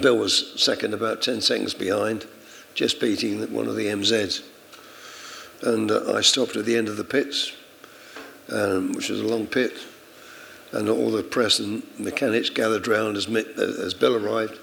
[0.00, 2.26] Bill was second, about 10 seconds behind,
[2.74, 4.42] just beating one of the MZs.
[5.62, 7.52] And uh, I stopped at the end of the pits,
[8.50, 9.72] um, which was a long pit.
[10.72, 14.58] And all the press and mechanics gathered round as, as Bill arrived.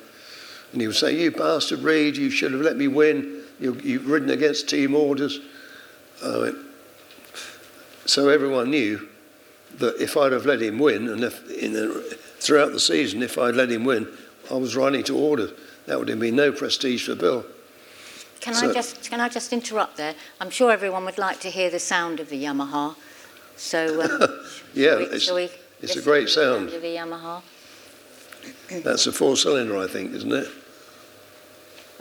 [0.72, 3.44] And he would say, You bastard Read, you should have let me win.
[3.60, 5.40] You, have ridden against team orders.
[8.06, 9.08] So everyone knew
[9.78, 13.56] that if I'd have let him win, and if the, throughout the season, if I'd
[13.56, 14.08] let him win,
[14.52, 15.50] I was riding to order.
[15.86, 17.46] That would have been no prestige for Bill.
[18.42, 20.16] Can so, I just can I just interrupt there?
[20.40, 22.96] I'm sure everyone would like to hear the sound of the Yamaha.
[23.56, 24.40] So um,
[24.74, 25.30] yeah, we, it's,
[25.82, 26.70] it's a great sound.
[26.70, 27.42] Of the Yamaha.
[28.84, 30.48] That's a four-cylinder, I think, isn't it?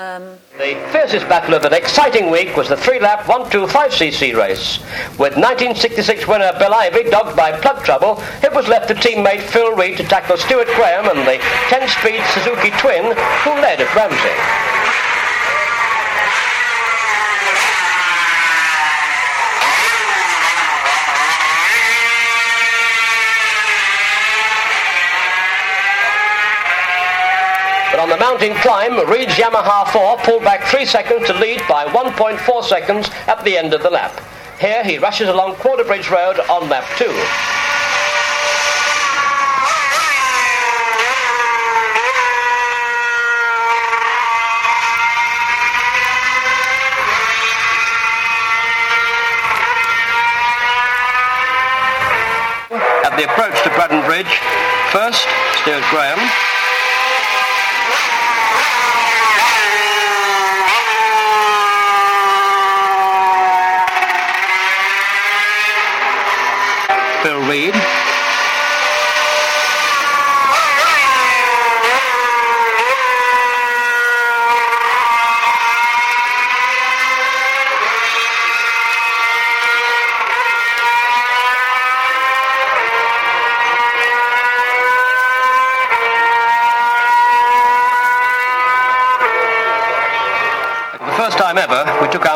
[0.01, 4.79] Um, the fiercest battle of an exciting week was the three-lap 125cc race.
[5.19, 9.77] With 1966 winner Bill Ivy dogged by plug trouble, it was left to teammate Phil
[9.77, 11.37] Read to tackle Stuart Graham and the
[11.69, 14.71] 10-speed Suzuki Twin, who led at Ramsey.
[28.01, 32.65] on the mountain climb, Read's Yamaha 4 pulled back 3 seconds to lead by 1.4
[32.65, 34.19] seconds at the end of the lap.
[34.59, 37.05] Here he rushes along Quarterbridge Road on lap 2.
[53.05, 54.41] At the approach to Braddon Bridge,
[54.93, 55.27] first
[55.61, 56.50] Stuart Graham,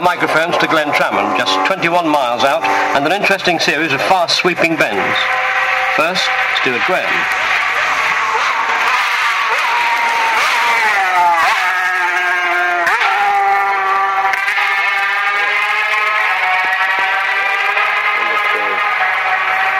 [0.04, 2.62] microphones to Glen Tramon, just 21 miles out,
[2.94, 5.18] and an interesting series of fast-sweeping bends.
[5.96, 6.28] First,
[6.60, 7.08] Stuart Graham.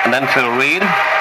[0.04, 1.13] And then Phil Read.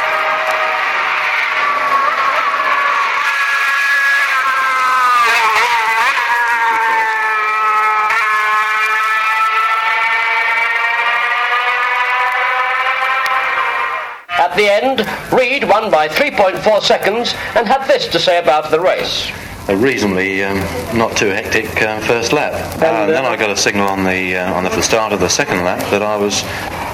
[15.33, 19.31] Read won by 3.4 seconds and had this to say about the race.
[19.67, 20.57] a reasonably um,
[20.95, 22.53] not too hectic uh, first lap.
[22.79, 25.29] Uh, and then I got a signal on the uh, on the start of the
[25.29, 26.43] second lap that I was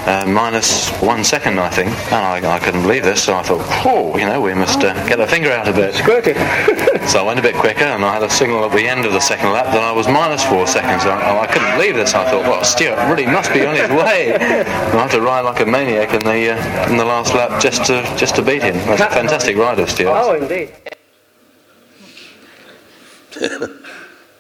[0.08, 3.24] uh, minus one second, I think, and I, I couldn't believe this.
[3.24, 5.94] So I thought, oh, you know, we must uh, get our finger out a bit.
[7.10, 9.14] so I went a bit quicker, and I had a signal at the end of
[9.14, 11.06] the second lap that I was minus four seconds.
[11.06, 12.14] I, I couldn't believe this.
[12.14, 14.36] I thought, well, Stuart really must be on his way.
[14.36, 17.86] I had to ride like a maniac in the uh, in the last lap just
[17.86, 18.76] to just to beat him.
[18.76, 20.14] That's a fantastic rider, of Stuart.
[20.14, 20.74] Oh, indeed.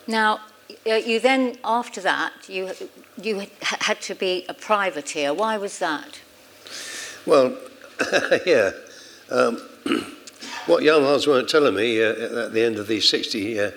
[0.07, 0.39] Now,
[0.95, 2.71] you then, after that, you,
[3.21, 5.33] you had to be a privateer.
[5.33, 6.19] Why was that?
[7.25, 7.57] Well,
[8.45, 8.71] yeah.
[9.29, 9.57] Um,
[10.65, 13.73] what Yamahas weren't telling me uh, at the end of the 68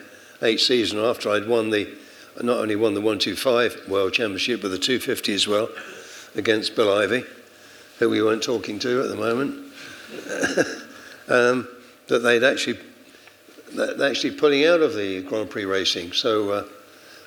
[0.61, 1.89] season, after I'd won the,
[2.41, 5.69] not only won the 125 World Championship, but the 250 as well,
[6.35, 7.25] against Bill Ivy,
[7.99, 9.73] who we weren't talking to at the moment,
[11.29, 11.69] um,
[12.09, 12.79] that they'd actually
[13.75, 16.65] they're actually pulling out of the Grand Prix racing, so uh,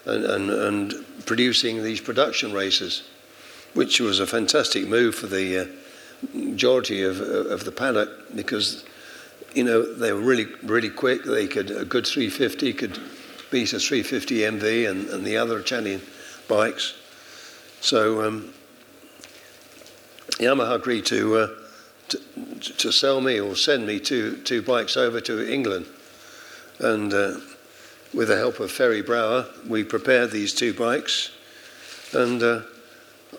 [0.05, 3.03] and, and, and producing these production races,
[3.73, 5.65] which was a fantastic move for the uh,
[6.33, 8.85] majority of, of the paddock because
[9.53, 11.23] you know they were really really quick.
[11.23, 12.99] They could a good 350 could
[13.51, 16.01] beat a 350 MV and, and the other Italian
[16.47, 16.93] bikes.
[17.81, 18.53] So um,
[20.39, 21.47] Yamaha agreed to, uh,
[22.09, 22.19] to
[22.77, 25.85] to sell me or send me two two bikes over to England
[26.79, 27.37] and uh,
[28.15, 31.31] with the help of Ferry Brouwer, we prepared these two bikes.
[32.13, 32.61] And uh,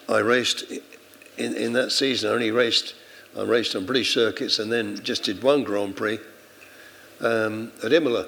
[0.07, 0.71] I raced
[1.39, 2.31] in, in that season.
[2.31, 2.95] I only raced,
[3.37, 6.19] I raced on British circuits and then just did one Grand Prix
[7.21, 8.27] um, at Imola.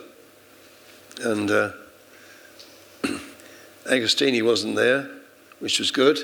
[1.20, 1.72] And uh,
[3.84, 5.10] Agostini wasn't there,
[5.58, 6.18] which was good.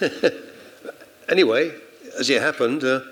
[1.28, 1.72] anyway,
[2.18, 3.02] as it happened, uh,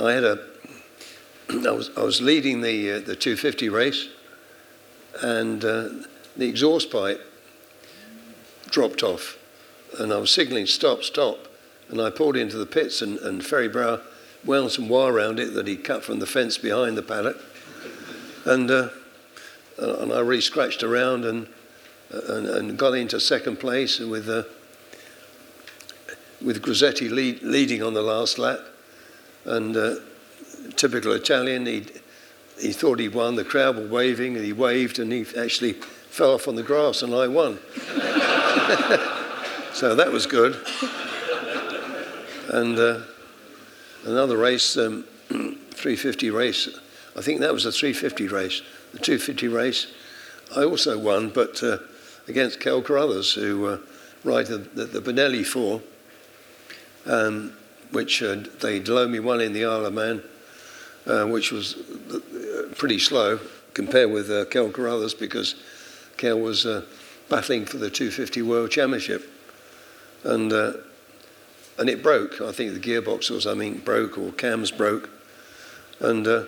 [0.00, 0.55] I had a
[1.48, 4.08] I was, I was leading the, uh, the 250 race,
[5.22, 5.88] and uh,
[6.36, 7.20] the exhaust pipe
[8.70, 9.38] dropped off,
[9.98, 11.38] and I was signalling stop, stop,
[11.88, 14.00] and I pulled into the pits, and, and Ferry Brouwer
[14.44, 17.38] wound some wire around it that he cut from the fence behind the paddock,
[18.44, 18.88] and uh,
[19.78, 21.46] and I really scratched around and,
[22.10, 24.44] and, and got into second place with uh,
[26.42, 28.60] with Grassetti lead, leading on the last lap,
[29.44, 29.96] and uh,
[30.76, 31.66] typical Italian.
[31.66, 31.86] He
[32.58, 33.36] he thought he won.
[33.36, 37.02] The crowd were waving, and he waved, and he actually fell off on the grass,
[37.02, 37.58] and I won.
[39.74, 40.56] so that was good.
[42.48, 43.00] And uh,
[44.04, 46.68] another race, um, 350 race.
[47.16, 48.62] I think that was a 350 race.
[48.92, 49.92] The 250 race,
[50.56, 51.78] I also won, but uh,
[52.28, 53.78] against Kel Carruthers, who uh,
[54.22, 55.82] the, the, the Benelli 4,
[57.06, 57.52] um,
[57.90, 60.22] which uh, they loaned me one in the Isle of Man
[61.06, 63.38] which was uh, pretty slow
[63.74, 65.54] compared with uh, Kel Carruthers because
[66.16, 66.82] Kel was uh,
[67.28, 69.30] battling for the 250 World Championship.
[70.24, 70.72] And, uh,
[71.78, 72.40] and it broke.
[72.40, 75.10] I think the gearbox or something broke or cams broke.
[76.00, 76.44] And uh,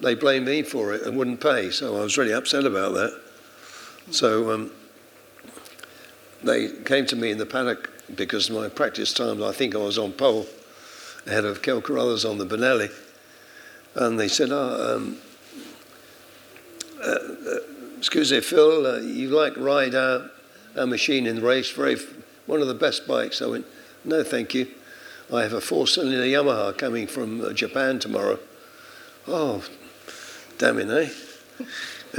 [0.00, 1.70] they blamed me for it and wouldn't pay.
[1.70, 3.20] So I was really upset about that.
[4.10, 4.70] So um,
[6.42, 9.96] they came to me in the paddock because my practice times, I think I was
[9.96, 10.46] on pole
[11.26, 12.90] ahead of Kel Carruthers on the Benelli
[13.94, 15.18] and they said, "Oh, um,
[17.00, 17.58] uh, uh,
[17.98, 20.30] excuse me, Phil, uh, you like ride our,
[20.76, 21.70] our machine in the race?
[21.70, 21.96] Very,
[22.46, 23.66] one of the best bikes." I went,
[24.04, 24.68] "No, thank you.
[25.32, 28.38] I have a four-cylinder Yamaha coming from uh, Japan tomorrow."
[29.28, 29.64] Oh,
[30.58, 31.64] damn it, eh?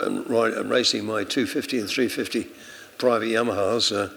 [0.00, 2.48] and right, I'm racing my 250 and 350
[2.96, 4.08] private Yamahas, uh,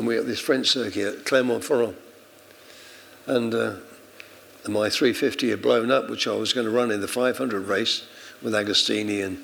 [0.00, 1.96] and we at this French circuit at Clermont-Ferrand,
[3.26, 3.54] and.
[3.54, 3.74] Uh,
[4.68, 8.06] my 350 had blown up, which I was going to run in the 500 race
[8.42, 9.42] with Agostini and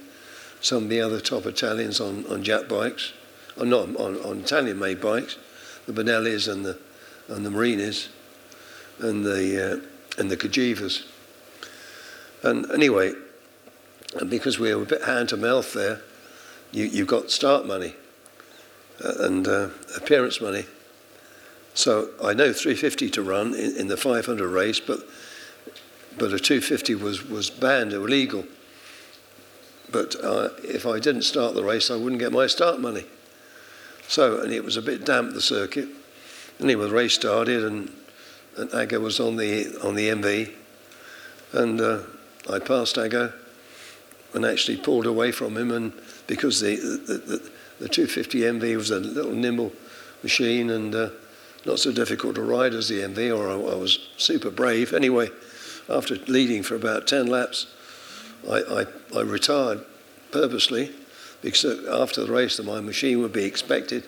[0.60, 3.12] some of the other top Italians on, on Jap bikes,
[3.56, 5.38] or uh, not on, on Italian-made bikes,
[5.86, 6.78] the Benellis and the
[7.28, 8.08] and the Morinis,
[8.98, 11.04] and the uh, and the Cagivas.
[12.42, 13.14] And anyway,
[14.28, 16.02] because we were a bit hand to mouth there,
[16.72, 17.94] you you got start money
[19.00, 20.64] and uh, appearance money
[21.76, 25.00] so I know 350 to run in, in the 500 race, but
[26.18, 28.46] but a 250 was, was banned, or illegal.
[29.92, 33.04] But uh, if I didn't start the race, I wouldn't get my start money.
[34.08, 35.88] So, and it was a bit damp, the circuit.
[36.58, 37.92] Anyway, the race started, and,
[38.56, 40.52] and Ago was on the, on the MV.
[41.52, 42.00] And uh,
[42.50, 43.30] I passed Ago
[44.32, 45.70] and actually pulled away from him.
[45.70, 45.92] And
[46.26, 49.72] because the, the, the, the 250 MV was a little nimble
[50.22, 51.10] machine, and uh,
[51.64, 54.92] not so difficult to ride as the MV, or I, I was super brave.
[54.92, 55.28] Anyway,
[55.88, 57.66] after leading for about 10 laps,
[58.48, 59.84] I, I, I retired
[60.30, 60.92] purposely
[61.42, 64.04] because after the race, my machine would be expected,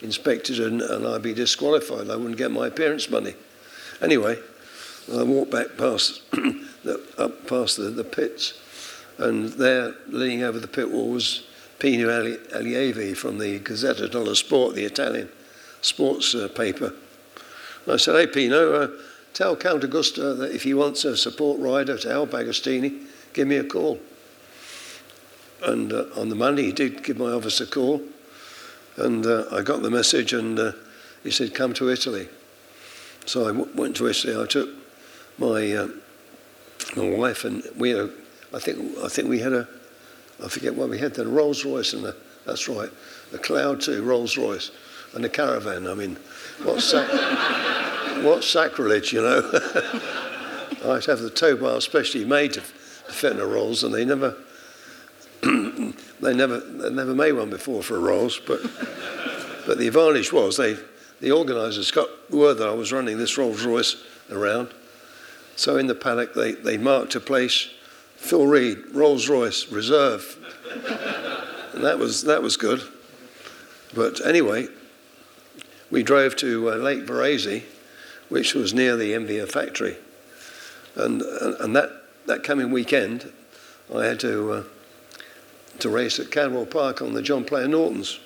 [0.00, 2.10] inspected, and, and I'd be disqualified.
[2.10, 3.34] I wouldn't get my appearance money.
[4.00, 4.38] Anyway,
[5.12, 8.60] I walked back past the, up past the, the pits,
[9.18, 11.45] and there, leaning over the pit wall, was
[11.78, 15.28] Pino Allievi from the Gazzetta dello Sport, the Italian
[15.82, 16.92] sports uh, paper.
[17.84, 18.88] And I said, hey, Pino, uh,
[19.34, 23.56] tell Count Agusta that if he wants a support rider to help Agostini, give me
[23.56, 23.98] a call.
[25.62, 28.02] And uh, on the Monday, he did give my office a call.
[28.96, 30.72] And uh, I got the message, and uh,
[31.22, 32.28] he said, come to Italy.
[33.26, 34.42] So I w- went to Italy.
[34.42, 34.70] I took
[35.38, 35.88] my, uh,
[36.96, 38.10] my wife, and we had a,
[38.54, 39.68] I think, I think we had a,
[40.42, 42.14] I forget what we had then, Rolls Royce, and a,
[42.44, 42.90] that's right,
[43.32, 44.70] a Cloud 2 Rolls Royce
[45.14, 45.86] and a caravan.
[45.86, 46.16] I mean,
[46.62, 47.08] what, sac-
[48.24, 49.40] what sacrilege, you know?
[50.84, 54.04] I'd have the tow bar specially made to, to fit in a Rolls, and they
[54.04, 54.36] never,
[55.42, 58.38] they never, they never made one before for a Rolls.
[58.46, 58.60] But,
[59.66, 60.76] but the advantage was they,
[61.20, 64.68] the organisers got word that I was running this Rolls Royce around.
[65.56, 67.68] So in the paddock, they, they marked a place,
[68.26, 70.36] Phil Read, Rolls Royce Reserve.
[71.74, 72.82] and that was, that was good.
[73.94, 74.66] But anyway,
[75.92, 77.62] we drove to uh, Lake Varese,
[78.28, 79.96] which was near the MVA factory.
[80.96, 81.90] And, and, and, that,
[82.26, 83.30] that coming weekend,
[83.94, 84.62] I had to, uh,
[85.78, 88.18] to race at Cadwell Park on the John Player Nortons.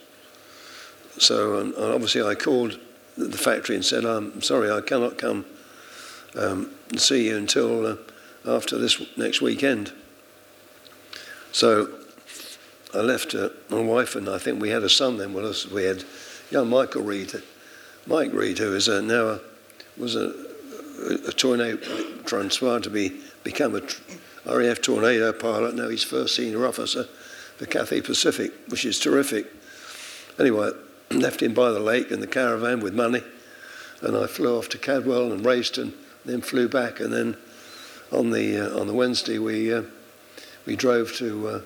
[1.18, 2.80] So um, obviously I called
[3.18, 5.44] the factory and said, I'm sorry, I cannot come
[6.34, 7.96] um, and see you until uh,
[8.46, 9.92] after this next weekend.
[11.52, 11.88] So
[12.94, 15.66] I left uh, my wife and I think we had a son then with us.
[15.66, 16.04] We had
[16.50, 17.32] young Michael Read,
[18.06, 19.40] Mike Read, who is a, now a,
[19.96, 20.34] was a,
[21.26, 21.76] a, tornado
[22.24, 23.82] transferred to be become a
[24.46, 25.74] RAF tornado pilot.
[25.74, 27.04] Now he's first senior officer
[27.56, 29.46] for Cathay Pacific, which is terrific.
[30.38, 30.70] Anyway,
[31.10, 33.22] left him by the lake in the caravan with money,
[34.00, 35.92] and I flew off to Cadwell and raced, and
[36.24, 37.36] then flew back, and then
[38.12, 39.82] on the uh, on the Wednesday we uh,
[40.66, 41.60] we drove to uh,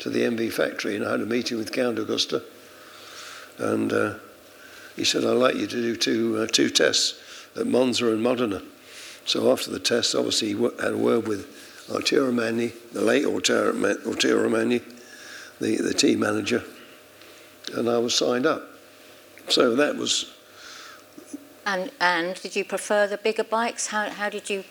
[0.00, 2.42] to the MV factory and I had a meeting with Count Agusta,
[3.58, 3.92] and
[4.96, 7.18] he said, I'd like you to do two, two tests
[7.56, 8.62] at Monza and Modena.
[9.24, 13.72] So after the test, obviously, he had a word with Arturo Romani, the late Arturo
[14.42, 14.80] Romani,
[15.60, 16.62] the, the team manager,
[17.74, 18.62] and I was signed up.
[19.48, 20.32] So that was.
[21.64, 23.86] And, and did you prefer the bigger bikes?
[23.88, 24.64] How, how did you,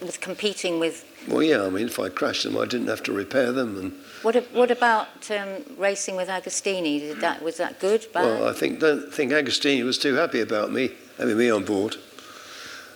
[0.00, 3.12] with competing with well, yeah, I mean, if I crashed them, I didn't have to
[3.12, 3.76] repair them.
[3.76, 3.92] And
[4.22, 7.00] what, what about um, racing with Agostini?
[7.00, 8.24] Did that, was that good, bad?
[8.24, 11.96] Well, I think, don't think Agostini was too happy about me, having me on board.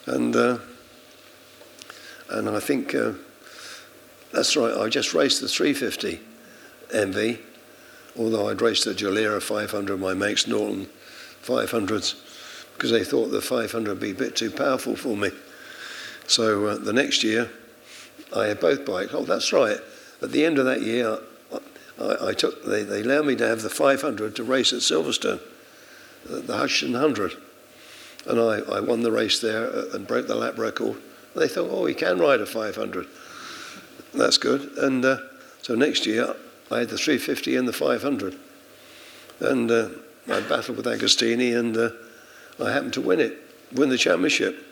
[0.07, 0.59] And, uh,
[2.31, 3.13] and I think uh,
[4.33, 6.21] that's right, I just raced the 350
[6.91, 7.39] MV.
[8.17, 10.89] although I'd raced the Gilera 500, my Manx Norton
[11.43, 12.15] 500s,
[12.75, 15.31] because they thought the 500 would be a bit too powerful for me.
[16.31, 17.51] So uh, the next year,
[18.35, 19.13] I had both bikes.
[19.13, 19.79] Oh, that's right.
[20.23, 21.19] At the end of that year,
[22.01, 25.41] I, I took they, they allowed me to have the 500 to race at Silverstone,
[26.31, 27.33] uh, the Hutchinson 100,
[28.29, 30.99] and I, I won the race there uh, and broke the lap record.
[31.35, 33.09] And they thought, oh, he can ride a 500.
[34.15, 34.71] That's good.
[34.79, 35.17] And uh,
[35.63, 36.37] so next year,
[36.71, 38.37] I had the 350 and the 500,
[39.41, 39.89] and uh,
[40.29, 41.91] I battled with Agostini, and uh,
[42.65, 43.37] I happened to win it,
[43.73, 44.69] win the championship,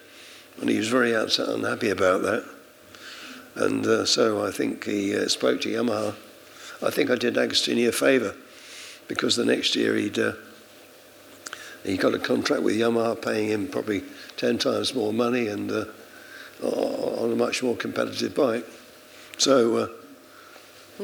[0.61, 2.45] and he was very unhappy about that.
[3.55, 6.15] And uh, so I think he uh, spoke to Yamaha.
[6.83, 8.35] I think I did Agostini a favour
[9.09, 10.33] because the next year he'd uh,
[11.85, 14.03] he got a contract with Yamaha, paying him probably
[14.37, 15.85] ten times more money and uh,
[16.63, 18.67] on a much more competitive bike.
[19.39, 19.89] So, uh,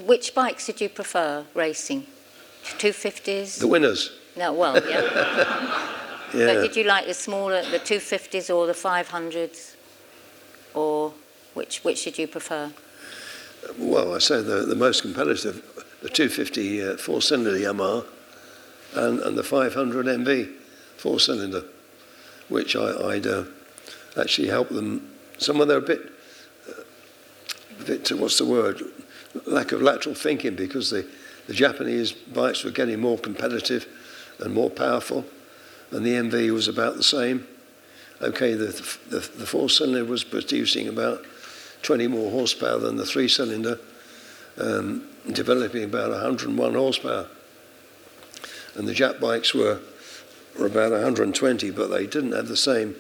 [0.01, 2.07] which bikes did you prefer racing?
[2.65, 3.59] 250s?
[3.59, 4.11] The winners.
[4.37, 5.91] No, well, yeah.
[6.35, 6.47] yeah.
[6.47, 9.75] But did you like the smaller, the 250s or the 500s,
[10.75, 11.15] or
[11.55, 12.71] which which did you prefer?
[13.79, 15.63] Well, I say the the most competitive,
[16.03, 18.05] the 250 uh, four-cylinder Yamaha,
[18.95, 20.53] and, and the 500 MV
[20.99, 21.65] four-cylinder,
[22.49, 23.45] which I, would uh,
[24.21, 25.11] actually help them.
[25.39, 26.13] Some of them are a bit,
[26.69, 26.83] uh,
[27.81, 28.83] a bit what's the word,
[29.47, 31.07] lack of lateral thinking because the
[31.47, 33.87] the Japanese bikes were getting more competitive
[34.41, 35.25] and more powerful,
[35.91, 37.47] and the MV was about the same.
[38.21, 38.67] Okay, the,
[39.09, 41.25] the, the four cylinder was producing about
[41.83, 43.79] 20 more horsepower than the three cylinder,
[44.59, 47.27] um, developing about 101 horsepower.
[48.77, 49.81] And the Jap bikes were,
[50.59, 52.97] were about 120, but they didn't have the same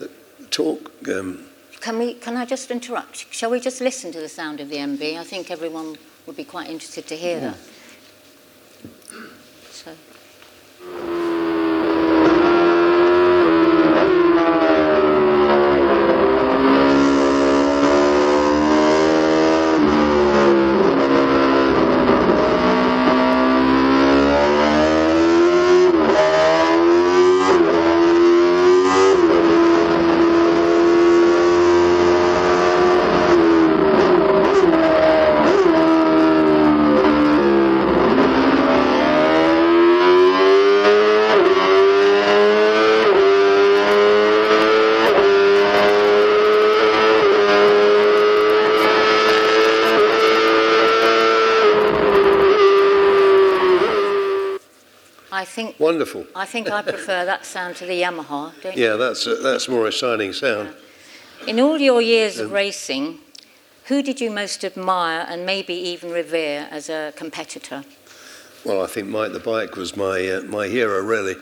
[0.00, 0.06] uh,
[0.50, 0.90] torque.
[1.08, 1.46] Um,
[1.80, 3.32] can, we, can I just interrupt?
[3.32, 5.18] Shall we just listen to the sound of the MV?
[5.18, 5.96] I think everyone
[6.26, 7.56] would be quite interested to hear that.
[55.92, 56.24] Wonderful.
[56.34, 58.82] I think I prefer that sound to the Yamaha, don't you?
[58.82, 60.74] Yeah, that's, that's more a shining sound.
[61.46, 63.18] In all your years of racing,
[63.88, 67.84] who did you most admire and maybe even revere as a competitor?
[68.64, 71.36] Well, I think Mike the Bike was my, uh, my hero, really.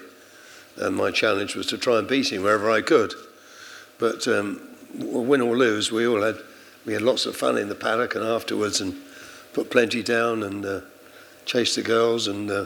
[0.78, 3.14] And my challenge was to try and beat him wherever I could.
[3.98, 4.60] But um,
[4.98, 6.38] win or lose, we all had,
[6.84, 8.96] we had lots of fun in the paddock and afterwards and
[9.52, 10.80] put plenty down and uh,
[11.44, 12.64] chased the girls and uh,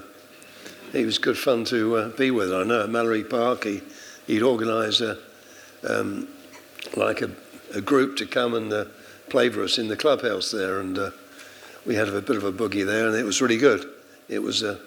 [0.95, 2.53] he was good fun to uh, be with.
[2.53, 3.83] I know at Mallory Park he,
[4.27, 5.19] he'd organise a,
[5.89, 6.29] um,
[6.97, 7.31] like a,
[7.75, 8.85] a, group to come and uh,
[9.29, 11.11] play for us in the clubhouse there, and uh,
[11.85, 13.85] we had a bit of a boogie there, and it was really good.
[14.29, 14.79] It was uh,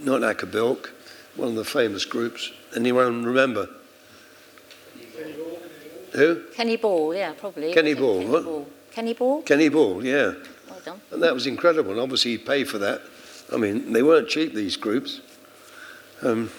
[0.00, 0.92] not Acker Bilk,
[1.36, 2.50] one of the famous groups.
[2.74, 3.68] Anyone remember?
[5.16, 5.58] Kenny Ball.
[6.12, 6.42] Who?
[6.54, 7.72] Kenny Ball, yeah, probably.
[7.72, 8.44] Kenny Ball, Kenny what?
[8.44, 8.68] Ball.
[8.90, 9.42] Kenny Ball?
[9.42, 10.32] Kenny Ball, yeah.
[10.68, 11.00] Well done.
[11.12, 11.92] And that was incredible.
[11.92, 13.00] And obviously, he paid for that.
[13.52, 15.20] I mean, they weren't cheap, these groups.
[16.22, 16.50] Um,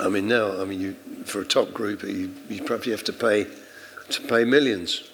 [0.00, 3.12] I mean, now, I mean, you, for a top group, you, you probably have to
[3.12, 3.46] pay
[4.10, 5.10] to pay millions.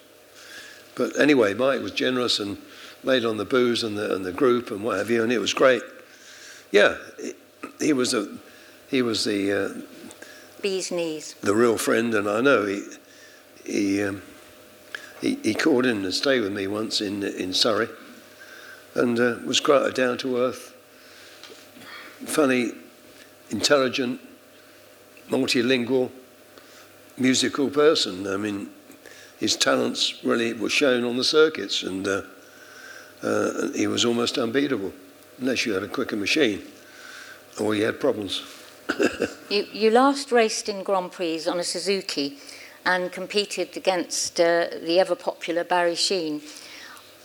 [0.97, 2.59] But anyway, Mike was generous and
[3.05, 5.39] laid on the booze and the, and the group and what have you, and it
[5.39, 5.83] was great.
[6.73, 6.97] Yeah,
[7.81, 8.29] he was a
[8.89, 9.69] he was the uh,
[10.61, 12.83] bee's knees, the real friend, and I know he
[13.65, 14.23] he um,
[15.21, 17.89] he, he called in and stayed with me once in in Surrey
[18.95, 20.75] and uh, was quite a down to earth,
[22.27, 22.73] funny,
[23.51, 24.21] intelligent,
[25.29, 26.11] multilingual,
[27.17, 28.27] musical person.
[28.27, 28.71] I mean,
[29.39, 32.23] his talents really were shown on the circuits, and uh,
[33.23, 34.93] uh, he was almost unbeatable,
[35.39, 36.63] unless you had a quicker machine
[37.59, 38.43] or you had problems.
[39.51, 42.39] you, you last raced in Grand Prix on a Suzuki
[42.85, 46.41] and competed against uh, the ever popular Barry Sheene.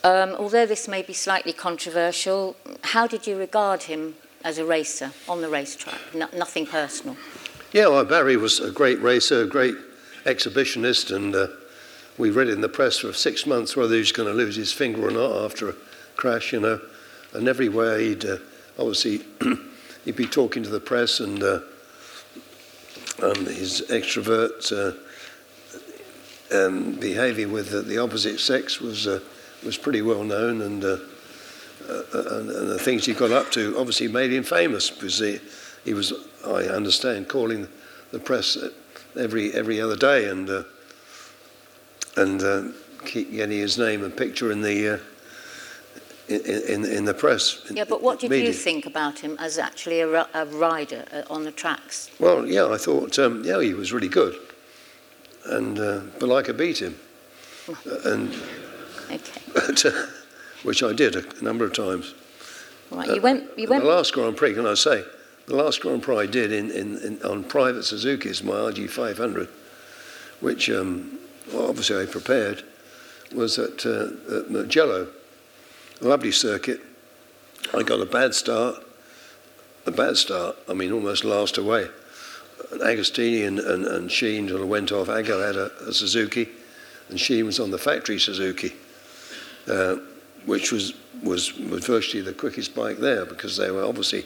[0.06, 5.12] Um, although this may be slightly controversial, how did you regard him as a racer
[5.28, 5.99] on the racetrack?
[6.14, 7.18] No, nothing personal.
[7.74, 9.74] Yeah, well, Barry was a great racer, a great
[10.26, 11.47] exhibitionist, and uh,
[12.20, 14.72] we read in the press for six months whether he was going to lose his
[14.72, 15.76] finger or not after a
[16.16, 16.80] crash, you know.
[17.34, 18.38] and everywhere he'd uh,
[18.78, 19.22] obviously
[20.06, 21.41] he'd be talking to the press and.
[21.41, 21.60] Uh,
[23.47, 24.93] his extrovert uh,
[26.56, 29.22] um, behaviour with the, the, opposite sex was uh,
[29.66, 30.97] was pretty well known, and, uh,
[31.89, 35.39] uh, and, and the things he got up to obviously made him famous because he,
[35.84, 36.13] he was,
[36.45, 37.68] I understand, calling
[38.11, 38.57] the press
[39.18, 40.63] every every other day and uh,
[42.18, 42.63] and uh,
[43.05, 45.01] keep getting his name and picture in the.
[46.28, 47.61] In, in, in, the press.
[47.70, 48.47] Yeah, but what did media.
[48.47, 52.09] you think about him as actually a, a rider on the tracks?
[52.20, 54.36] Well, yeah, I thought, um, yeah, he was really good
[55.45, 56.97] and uh, Balika beat him,
[58.05, 58.34] and
[59.12, 59.41] okay.
[59.53, 59.91] but, uh,
[60.64, 62.14] which I did a, number of times.
[62.91, 63.49] Right, you went.
[63.58, 63.84] You went.
[63.84, 65.03] The last Grand Prix, can I say?
[65.47, 69.47] The last Grand Prix I did in, in, in on private Suzuki's, my RG500,
[70.39, 71.20] which um,
[71.53, 72.64] obviously I prepared,
[73.34, 75.08] was at, uh, at Mugello,
[76.01, 76.82] a lovely circuit.
[77.74, 78.84] I got a bad start,
[79.86, 80.56] a bad start.
[80.70, 81.88] I mean, almost last away.
[82.74, 85.10] Agostini and, and, and Sheene sort of went off.
[85.10, 86.47] Ago had a, a, Suzuki,
[87.10, 88.74] and Sheene was on the factory Suzuki,
[89.68, 89.95] uh,
[90.45, 90.93] which was,
[91.24, 94.26] was, was virtually the quickest bike there because they were obviously,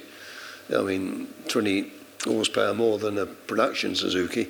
[0.75, 1.91] I mean, 20
[2.23, 4.47] horsepower more than a production Suzuki.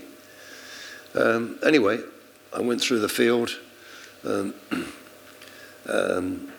[1.16, 2.00] Um, anyway,
[2.56, 3.58] I went through the field.
[4.26, 4.54] Um,
[5.88, 6.52] um,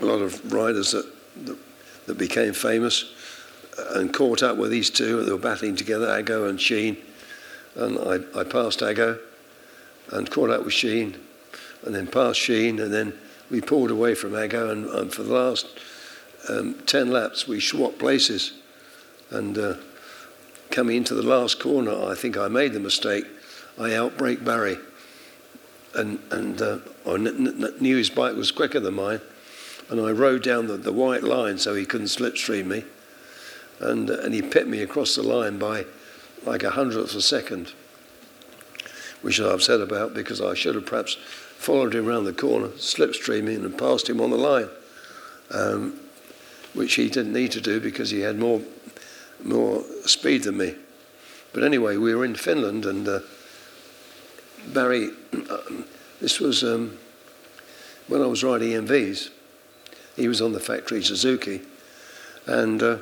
[0.00, 1.06] a lot of riders that,
[1.46, 1.58] that,
[2.06, 3.12] that became famous
[3.94, 5.24] and caught up with these two.
[5.24, 6.96] They were battling together, Ago and Sheene.
[7.76, 9.18] And I, I passed Ago
[10.12, 11.16] and caught up with Sheene
[11.84, 12.80] and then passed Sheene.
[12.82, 13.12] And then
[13.50, 14.70] we pulled away from Ago.
[14.70, 15.66] And, and for the last
[16.48, 18.52] um, 10 laps, we swapped places.
[19.30, 19.74] And uh,
[20.70, 23.24] coming into the last corner, I think I made the mistake.
[23.78, 24.78] I outbrake Barry.
[25.94, 29.20] And, and uh, I n- knew his bike was quicker than mine.
[29.90, 32.84] And I rode down the, the white line so he couldn't slipstream me
[33.80, 35.84] and, and he pipped me across the line by
[36.44, 37.72] like a hundredth of a second,
[39.22, 41.16] which I'm upset about because I should have perhaps
[41.58, 44.68] followed him around the corner, slipstreaming, and passed him on the line,
[45.50, 45.98] um,
[46.72, 48.62] which he didn't need to do because he had more,
[49.42, 50.76] more speed than me.
[51.52, 53.20] But anyway, we were in Finland, and uh,
[54.68, 55.10] Barry,
[56.20, 56.96] this was um,
[58.06, 59.30] when I was riding MVs.
[60.14, 61.60] He was on the factory Suzuki,
[62.46, 62.98] and uh,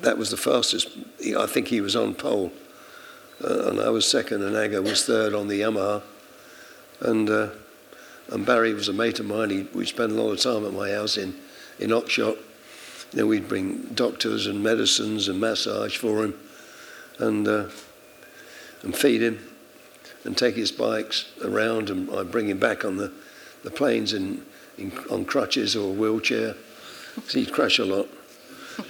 [0.00, 0.88] that was the fastest.
[1.36, 2.52] I think he was on pole,
[3.42, 6.02] uh, and I was second, and Ago was third on the Yamaha,
[7.00, 7.48] and uh,
[8.28, 9.68] and Barry was a mate of mine.
[9.74, 11.34] We spent a lot of time at my house in
[11.78, 12.38] in Oxshott.
[13.12, 16.34] You know, we'd bring doctors and medicines and massage for him,
[17.18, 17.68] and uh,
[18.82, 19.38] and feed him,
[20.24, 23.12] and take his bikes around, and I'd bring him back on the
[23.62, 24.44] the planes in,
[24.78, 26.54] in on crutches or wheelchair.
[27.26, 28.08] So he'd crash a lot.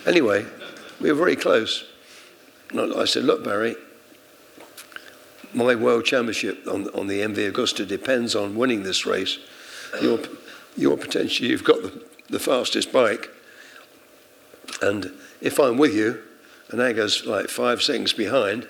[0.07, 0.47] Anyway,
[1.01, 1.85] we were very close.
[2.73, 3.77] I said, Look, Barry,
[5.55, 9.39] my world championship on, on the MV Agusta depends on winning this race.
[10.03, 10.19] Your,
[10.77, 13.31] your potential, you've got the, the fastest bike.
[14.83, 16.21] And if I'm with you,
[16.71, 18.69] and Ago's like five seconds behind,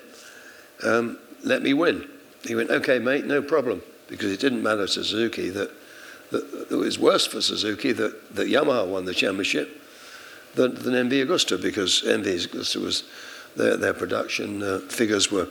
[0.83, 2.07] um, let me win.
[2.45, 3.81] He went, okay, mate, no problem.
[4.07, 5.71] Because it didn't matter to Suzuki that,
[6.29, 9.81] that, it was worse for Suzuki that, that Yamaha won the championship
[10.53, 13.03] than, than MV Agusta because MV Agusta was
[13.55, 15.47] their, their production uh, figures were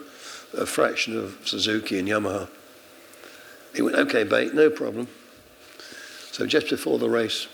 [0.57, 2.48] a fraction of Suzuki and Yamaha.
[3.74, 5.09] He went, okay, mate, no problem.
[6.30, 7.48] So just before the race,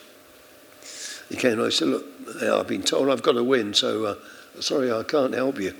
[1.28, 2.06] he came and I said, look,
[2.42, 4.14] I've been told I've got to win, so uh,
[4.60, 5.74] sorry, I can't help you.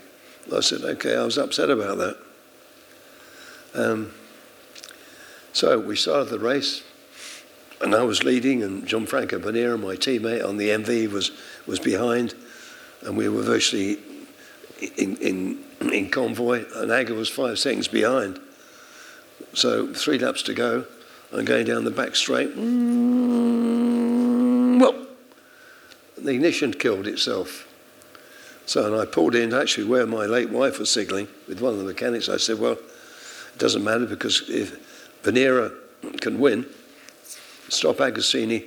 [0.55, 2.17] I said, okay, I was upset about that.
[3.75, 4.13] Um,
[5.53, 6.83] so we started the race,
[7.81, 11.33] and I was leading, and Gianfranco Bonera, my teammate on the MV, was
[11.67, 12.35] was behind,
[13.03, 13.99] and we were virtually
[14.97, 18.39] in, in, in convoy, and Ago was five seconds behind.
[19.55, 20.85] So three laps to go,
[21.33, 22.57] I'm going down the back straight.
[22.57, 24.01] Mm,
[24.81, 25.07] well,
[26.19, 27.67] the ignition killed itself.
[28.67, 31.79] So, and I pulled in actually where my late wife was signalling with one of
[31.79, 32.29] the mechanics.
[32.29, 34.79] I said, well, it doesn't matter because if
[35.25, 35.73] Bonera
[36.21, 36.67] can win,
[37.69, 38.67] stop Agostini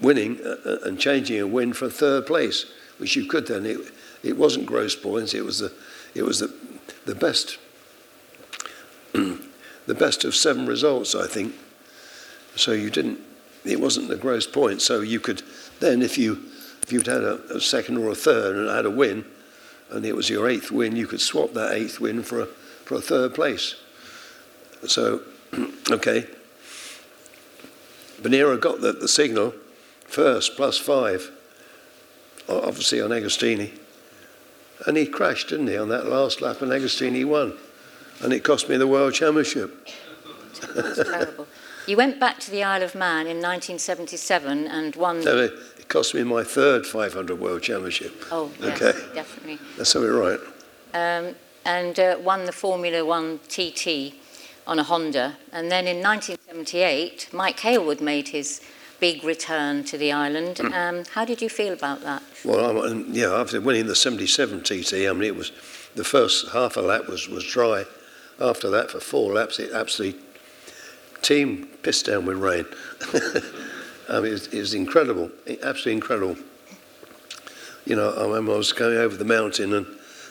[0.00, 2.66] winning uh, uh, and changing a win for third place,
[2.98, 3.66] which you could then.
[3.66, 3.78] It,
[4.22, 5.34] it wasn't gross points.
[5.34, 5.72] It was the,
[6.14, 6.52] it was the,
[7.06, 7.58] the best,
[9.12, 11.54] the best of seven results, I think.
[12.56, 13.18] So you didn't.
[13.64, 14.84] It wasn't the gross points.
[14.84, 15.42] So you could
[15.80, 16.42] then, if you,
[16.82, 19.24] if you'd had a, a second or a third and had a win,
[19.90, 22.96] and it was your eighth win, you could swap that eighth win for a, for
[22.96, 23.76] a third place.
[24.86, 25.22] So,
[25.90, 26.26] okay.
[28.22, 29.54] Bonera got the, the signal
[30.06, 31.30] first plus five,
[32.48, 33.78] obviously on Agostini.
[34.86, 37.54] And he crashed, didn't he, on that last lap, and Agostini won.
[38.22, 39.88] And it cost me the World Championship.
[40.74, 41.46] That's terrible.
[41.86, 45.24] You went back to the Isle of Man in 1977 and won.
[45.24, 48.24] No, it cost me my third 500 World Championship.
[48.30, 49.14] Oh, yes, Okay.
[49.14, 49.58] definitely.
[49.76, 50.38] That's something right.
[50.94, 54.14] Um, and uh, won the Formula One TT
[54.66, 55.36] on a Honda.
[55.52, 58.60] And then in 1978, Mike Hailwood made his
[59.02, 60.60] big return to the island.
[60.60, 62.22] Um, how did you feel about that?
[62.44, 65.50] Well, and, yeah, after winning the 77 TT, I mean, it was
[65.96, 67.84] the first half a lap was, was dry.
[68.40, 70.20] After that, for four laps, it absolutely
[71.20, 72.64] team pissed down with rain.
[74.08, 76.36] I mean, it was, it was incredible, absolutely incredible.
[77.84, 79.86] You know, I remember I was going over the mountain and,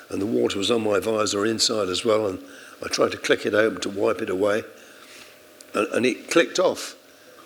[0.09, 2.41] and the water was on my visor inside as well, and
[2.81, 4.63] I tried to click it open to wipe it away,
[5.73, 6.95] and, and it clicked off.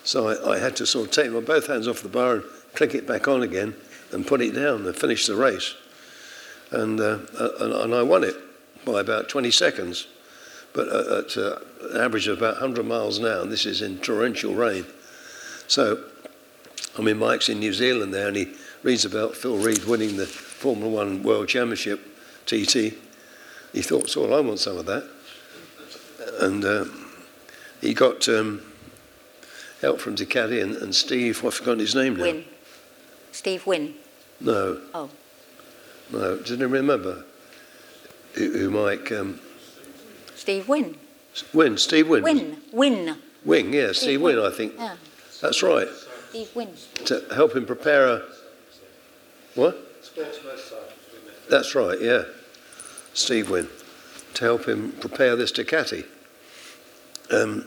[0.06, 2.43] So I, I had to sort of take my both hands off the bar and
[2.76, 3.76] click it back on again
[4.12, 5.74] and put it down and finish the race.
[6.72, 7.20] And, uh,
[7.60, 8.36] and, and I won it
[8.86, 10.08] by about 20 seconds,
[10.74, 11.58] but at uh,
[11.91, 14.86] an average of about 100 miles an hour, and this is in torrential rain.
[15.68, 16.03] So,
[16.97, 18.53] I mean, Mike's in New Zealand there, and he
[18.84, 21.99] reads about Phil Read winning the Formula One World Championship
[22.45, 22.93] TT.
[23.74, 25.10] He thought, so well, I want some of that.
[26.41, 26.86] And uh,
[27.82, 28.62] he got um,
[29.82, 32.23] help from Ducati and, and Steve, I've forgotten his name now.
[32.23, 32.45] Win.
[33.32, 33.95] Steve Wynne.
[34.39, 34.80] No.
[34.93, 35.09] Oh.
[36.11, 37.23] No, didn't remember
[38.34, 39.11] who, who Mike.
[39.11, 39.39] Um,
[40.36, 40.97] Steve Wynne.
[41.53, 42.23] Win, Steve Win.
[42.23, 42.57] Win.
[42.71, 43.17] Win.
[43.43, 44.73] Wing, yeah, Steve Win, I think.
[44.78, 44.95] Yeah.
[45.41, 45.88] That's right.
[46.30, 46.73] Steve Wynne.
[47.05, 48.21] To help him prepare a.
[49.55, 49.78] What?
[50.01, 50.39] Sports
[51.49, 52.23] That's right, yeah.
[53.13, 53.67] Steve Win.
[54.36, 56.05] To help him prepare this Ducati.
[57.32, 57.65] Um,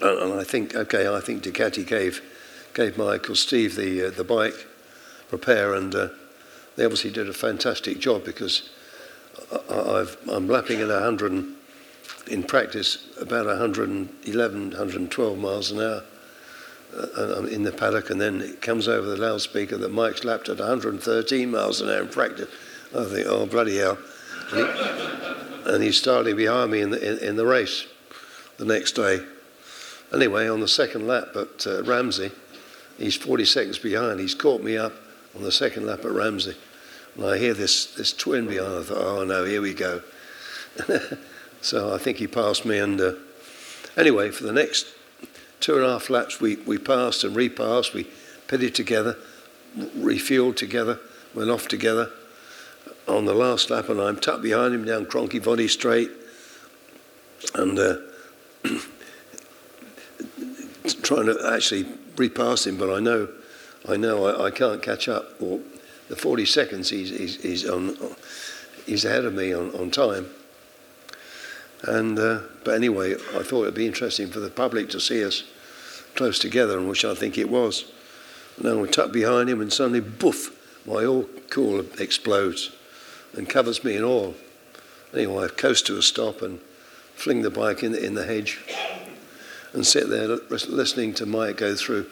[0.00, 2.22] and, and I think, okay, I think Ducati gave
[2.74, 4.66] gave Michael Steve the uh, the bike
[5.30, 6.08] repair, and uh,
[6.76, 8.70] they obviously did a fantastic job because
[9.70, 11.54] I, I'm lapping at 100 and,
[12.28, 16.02] in practice about 111, 112 miles an hour
[17.18, 20.58] uh, in the paddock, and then it comes over the loudspeaker that Mike's lapped at
[20.58, 22.48] 113 miles an hour in practice.
[22.96, 23.98] I think, oh bloody hell!
[24.52, 27.86] And, he, and he's starting behind me in the in, in, the race
[28.58, 29.20] the next day.
[30.14, 32.30] Anyway, on the second lap at uh, Ramsey,
[32.98, 34.20] he's 40 seconds behind.
[34.20, 34.92] He's caught me up
[35.34, 36.54] on the second lap at Ramsey,
[37.16, 38.74] and I hear this this twin behind.
[38.74, 40.02] I thought, oh no, here we go.
[41.60, 43.14] so I think he passed me, and uh,
[43.96, 44.86] anyway, for the next
[45.58, 47.92] two and a half laps, we, we passed and repassed.
[47.92, 48.06] We
[48.46, 49.16] pitted together,
[49.76, 51.00] refueled together,
[51.34, 52.10] went off together.
[53.08, 56.10] On the last lap, and I'm tucked behind him down Cronk-y-Voddy Straight,
[57.54, 57.96] and uh,
[61.04, 61.86] trying to actually
[62.16, 63.28] repass him, but I know,
[63.88, 65.40] I know I, I can't catch up.
[65.40, 65.60] Or
[66.08, 67.96] the 40 seconds he's, he's, he's on,
[68.86, 70.26] he's ahead of me on, on time.
[71.82, 75.44] And uh, but anyway, I thought it'd be interesting for the public to see us
[76.14, 77.92] close together, and which I think it was.
[78.62, 80.50] Now we tuck behind him, and suddenly, boof!
[80.86, 82.70] My oil cooler explodes
[83.34, 84.34] and covers me in oil.
[85.12, 86.60] Anyway, I coast to a stop and
[87.14, 88.60] fling the bike in the, in the hedge
[89.74, 92.06] and sit there listening to Mike go through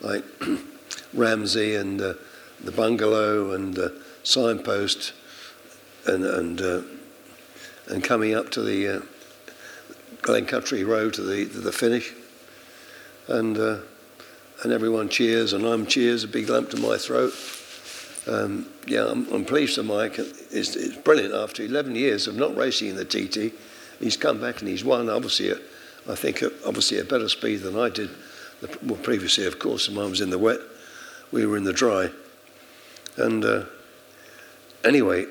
[0.00, 0.24] like
[1.12, 2.14] Ramsey and uh,
[2.62, 3.88] the bungalow and uh,
[4.22, 5.12] signpost
[6.06, 6.82] and and uh,
[7.88, 9.00] and coming up to the uh,
[10.22, 12.14] Glencrutchery Road to the to the finish,
[13.26, 13.78] and uh,
[14.62, 17.32] and everyone cheers and I'm cheers, a big lump to my throat.
[18.26, 20.18] Um, yeah, I'm, I'm, pleased for Mike.
[20.18, 21.32] It's, it's, brilliant.
[21.32, 23.54] After 11 years of not racing in the TT,
[24.00, 25.08] he's come back and he's won.
[25.08, 25.58] Obviously, at,
[26.08, 28.10] I think at, obviously a better speed than I did.
[28.60, 30.58] The, well, previously, of course, I was in the wet,
[31.30, 32.10] we were in the dry.
[33.16, 33.64] And uh,
[34.84, 35.26] anyway,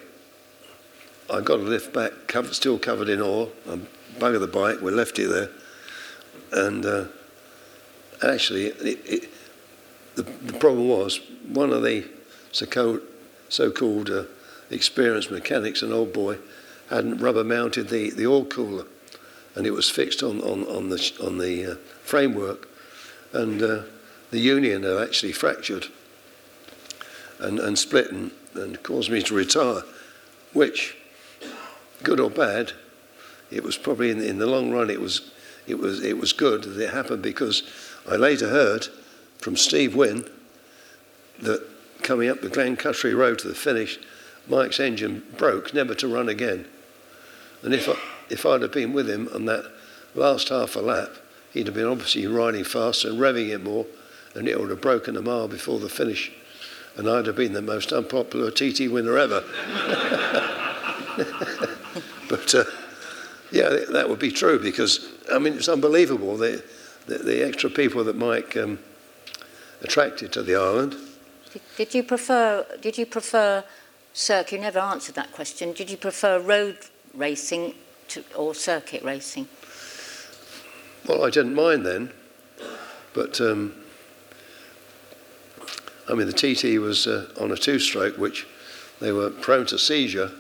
[1.30, 3.52] I got a lift back, covered, still covered in oil.
[3.70, 3.80] I
[4.18, 4.82] buggered the bike.
[4.82, 5.50] We left it there,
[6.52, 7.06] and uh,
[8.24, 9.30] actually, it, it,
[10.16, 12.06] the, the, problem was one of the
[12.52, 13.02] so-called,
[13.50, 14.24] so-called uh,
[14.70, 16.38] experienced mechanics, an old boy,
[16.90, 18.86] hadn't rubber mounted the, the oil cooler,
[19.58, 22.70] and it was fixed on, on, on the, on the uh, framework,
[23.34, 23.82] and uh,
[24.30, 25.88] the union had actually fractured
[27.40, 29.82] and, and split and, and caused me to retire,
[30.54, 30.96] which,
[32.04, 32.74] good or bad,
[33.50, 35.32] it was probably in, in the long run it was
[35.66, 37.64] it was it was good that it happened because
[38.08, 38.88] I later heard
[39.40, 40.26] from Steve Wynne
[41.40, 41.66] that
[42.04, 43.98] coming up the Glencrutchery Road to the finish,
[44.48, 46.66] Mike's engine broke, never to run again.
[47.64, 47.96] And if I,
[48.30, 49.72] if I'd have been with him on that
[50.16, 51.10] last half a lap,
[51.54, 53.86] he'd have been obviously riding faster and revving it more,
[54.36, 56.32] and it would have broken a mile before the finish,
[56.96, 59.44] and I'd have been the most unpopular TT winner ever.
[62.30, 62.64] but uh,
[63.52, 66.64] yeah, that would be true because I mean it's unbelievable the
[67.08, 68.80] the, the extra people that Mike um,
[69.82, 70.96] attracted to the island.
[71.78, 72.66] Did, you prefer?
[72.82, 73.64] Did you prefer?
[74.14, 74.56] Circuit.
[74.56, 75.74] You never answered that question.
[75.74, 76.78] Did you prefer road
[77.14, 77.76] racing
[78.10, 79.48] to, or circuit racing?
[81.08, 82.12] Well, I didn't mind then,
[83.14, 83.74] but um,
[86.10, 88.46] I mean the TT was uh, on a two-stroke, which
[89.00, 90.32] they were prone to seizure.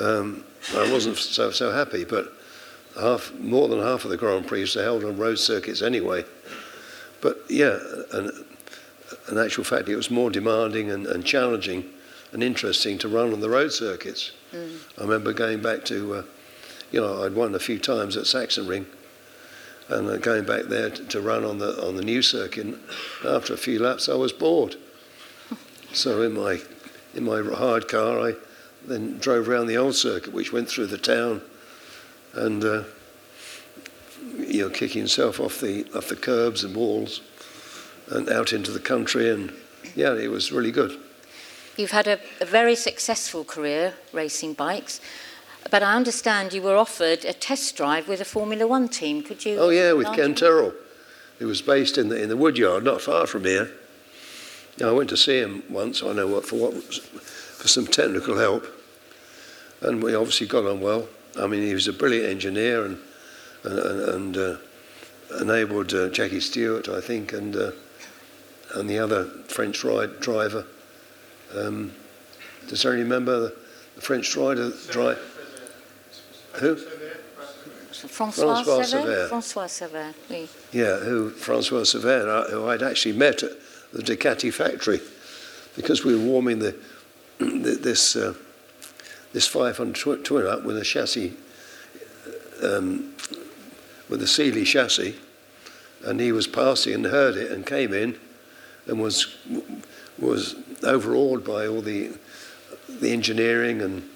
[0.00, 0.44] Um,
[0.74, 2.32] I wasn't so so happy, but
[3.00, 6.24] half more than half of the Grand Prix are held on road circuits anyway.
[7.20, 7.78] But yeah,
[8.12, 8.32] and
[9.30, 11.84] in actual fact, it was more demanding and, and challenging
[12.32, 14.32] and interesting to run on the road circuits.
[14.52, 14.78] Mm.
[14.98, 16.22] I remember going back to, uh,
[16.92, 18.86] you know, I'd won a few times at Sachsenring
[19.88, 22.74] and going back there to, to, run on the on the new circuit.
[23.26, 24.76] After a few laps, I was bored.
[25.92, 26.60] so in my
[27.14, 28.34] in my hard car, I
[28.86, 31.42] then drove around the old circuit, which went through the town,
[32.34, 32.84] and uh,
[34.38, 37.20] you know, kicking himself off the off the curbs and walls,
[38.08, 39.52] and out into the country, and
[39.94, 40.98] yeah, it was really good.
[41.76, 45.00] You've had a, a very successful career racing bikes,
[45.70, 49.22] but I understand you were offered a test drive with a Formula One team.
[49.22, 49.58] Could you?
[49.58, 50.72] Oh yeah, with Ken Tyrrell.
[51.38, 53.70] It was based in the in the Woodyard, not far from here.
[54.82, 56.02] I went to see him once.
[56.02, 58.66] I know what for what for some technical help,
[59.80, 61.08] and we obviously got on well.
[61.38, 62.98] I mean, he was a brilliant engineer and
[63.64, 64.56] and, and uh,
[65.40, 67.72] enabled uh, Jackie Stewart, I think, and uh,
[68.74, 70.64] and the other French ride driver.
[71.54, 71.92] Um,
[72.68, 73.56] does anyone remember the,
[73.96, 74.72] the French rider?
[74.90, 75.16] Dri-
[76.54, 76.76] who?
[78.08, 79.28] Francois, Francois Cevert.
[79.28, 80.48] Francois Cevert, oui.
[80.72, 83.52] Yeah, who Francois uh, who I'd actually met at
[83.92, 85.00] the Ducati factory,
[85.76, 86.74] because we were warming the,
[87.38, 88.34] the this uh,
[89.32, 91.34] this 500 twin up with a chassis,
[92.62, 93.14] um,
[94.08, 95.16] with a Seeley chassis,
[96.04, 98.18] and he was passing and heard it and came in,
[98.86, 99.36] and was
[100.18, 102.16] was overawed by all the
[102.88, 104.08] the engineering and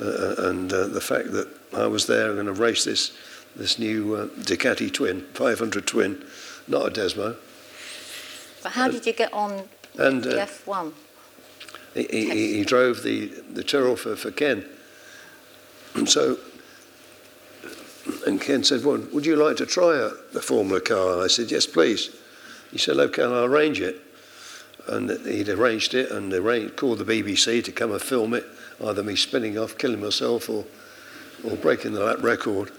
[0.00, 3.12] uh, and uh, the fact that I was there going to race this
[3.56, 6.24] this new uh, Ducati twin, 500 twin,
[6.68, 7.36] not a Desmo.
[8.62, 9.68] But how did you get on
[9.98, 10.92] and, the uh, F1?
[11.94, 14.64] He, he, he, drove the, the Tyrrell for, for Ken.
[15.94, 16.38] And so,
[18.24, 21.20] and Ken said, well, would you like to try a, a Formula car?
[21.20, 22.14] I said, yes, please.
[22.70, 24.00] He said, okay, I'll arrange it
[24.86, 28.44] and he'd arranged it and arranged, called the BBC to come and film it,
[28.84, 30.64] either me spinning off, killing myself, or,
[31.44, 32.70] or breaking the lap record.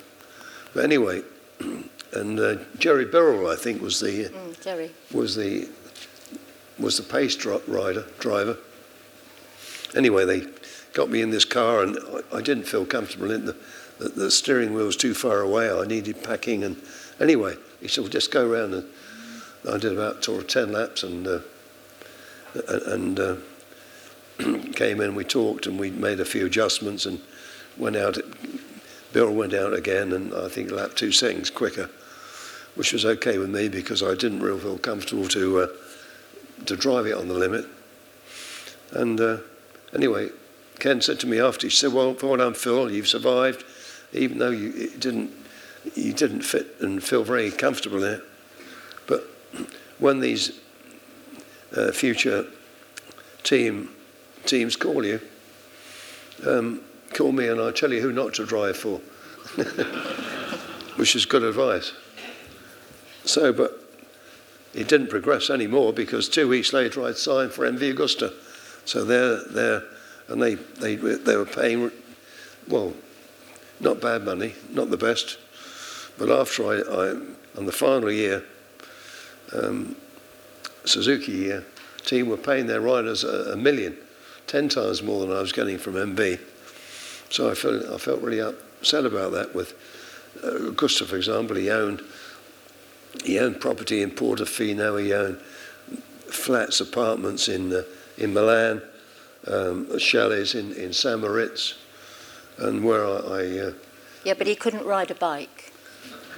[0.74, 1.24] But anyway,
[2.14, 4.92] and uh, Gerry Birrell, I think, was the mm, Gerry.
[5.12, 5.70] was the
[6.80, 8.58] was the pace dro- rider driver.
[9.96, 10.48] Anyway, they
[10.94, 11.98] got me in this car, and
[12.32, 13.56] I, I didn't feel comfortable in the,
[14.00, 15.72] the, the steering wheel was too far away.
[15.72, 16.82] I needed packing, and
[17.20, 18.88] anyway, he said, well, "Just go around." And
[19.70, 21.40] I did about sort of ten laps, and uh,
[22.88, 23.36] and uh,
[24.74, 25.16] came in.
[25.16, 27.22] We talked and we made a few adjustments and
[27.78, 28.18] went out.
[29.14, 31.90] Bill went out again, and I think lap two seconds quicker,
[32.76, 35.68] which was okay with me because I didn't really feel comfortable to uh,
[36.66, 37.66] to drive it on the limit.
[38.92, 39.38] And uh,
[39.94, 40.30] anyway,
[40.80, 43.64] Ken said to me after, he said, "Well, what I'm Phil, you've survived,
[44.14, 45.32] even though you didn't
[45.96, 48.24] you didn't fit and feel very comfortable in it.
[49.08, 49.22] But
[50.00, 50.60] when these
[51.76, 52.46] uh, future
[53.44, 53.90] team
[54.46, 55.20] teams call you,
[56.46, 56.82] um,
[57.14, 58.98] call me and I'll tell you who not to drive for,
[60.98, 61.94] which is good advice.
[63.26, 63.80] So, but
[64.74, 68.34] it didn't progress anymore because two weeks later I'd signed for MV Agusta.
[68.86, 69.84] So they're there,
[70.28, 71.92] and they, they, they were paying,
[72.68, 72.94] well,
[73.80, 75.38] not bad money, not the best.
[76.18, 77.10] But after I, I
[77.58, 78.44] on the final year,
[79.54, 79.96] um,
[80.86, 81.62] Suzuki uh,
[82.06, 83.98] team were paying their riders a, a, million,
[84.48, 86.40] ten times more than I was getting from MV.
[87.32, 89.56] So I felt I felt really upset about that.
[89.56, 89.74] With
[90.44, 92.04] uh, Gustav, for example, he owned
[93.24, 95.02] he owned property in Portofino.
[95.02, 95.38] He owned
[96.28, 97.84] flats, apartments in uh,
[98.18, 98.82] in Milan,
[99.48, 101.76] um, chalets in in St Moritz,
[102.58, 103.16] and where I.
[103.16, 103.74] I uh,
[104.26, 105.72] yeah, but he couldn't ride a bike.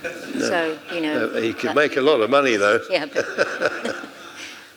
[0.03, 2.79] No, so you know no, he could make a lot of money though.
[2.89, 3.07] Yeah.
[3.11, 3.95] But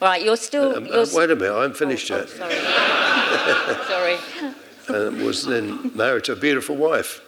[0.00, 0.76] Right, you're still.
[0.76, 2.28] Um, you're uh, wait a minute, I'm finished oh, yet.
[2.40, 4.16] Oh, sorry.
[4.40, 4.54] sorry.
[4.88, 7.20] And was then married to a beautiful wife.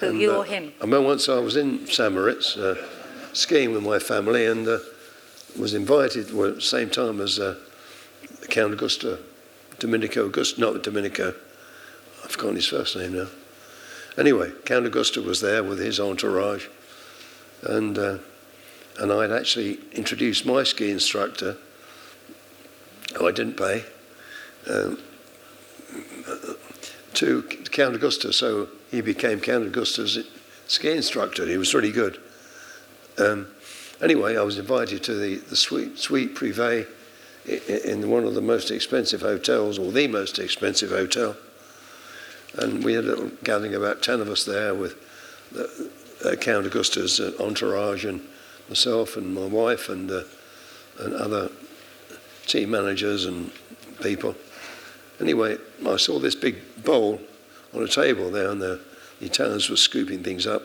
[0.00, 0.72] Who, and, you uh, or him?
[0.80, 2.76] I remember once I was in St Moritz uh,
[3.32, 4.78] skiing with my family, and uh,
[5.58, 7.56] was invited, well, at the same time as uh,
[8.48, 9.18] Count Agusta,
[9.78, 11.34] Domenico Augusto, not Domenico,
[12.24, 13.26] I've forgotten his first name now.
[14.16, 16.66] Anyway, Count Agusta was there with his entourage,
[17.62, 18.18] and uh,
[18.98, 21.56] and I'd actually introduced my ski instructor,
[23.16, 23.84] who I didn't pay,
[24.68, 24.98] um,
[27.18, 30.24] to Count Agusta, So he became Count Agusta's
[30.68, 31.46] ski instructor.
[31.46, 32.20] He was really good.
[33.18, 33.48] Um,
[34.00, 36.86] anyway, I was invited to the, the suite, suite privé
[37.84, 41.36] in one of the most expensive hotels, or the most expensive hotel.
[42.54, 44.94] And we had a little gathering, about 10 of us there with
[45.50, 45.90] the,
[46.24, 48.20] uh, Count Agusta's uh, entourage and
[48.68, 50.22] myself and my wife and, uh,
[51.00, 51.50] and other
[52.46, 53.50] team managers and
[54.02, 54.36] people.
[55.20, 57.20] Anyway, I saw this big bowl
[57.74, 58.80] on a table there, and the
[59.20, 60.62] Italians were scooping things up.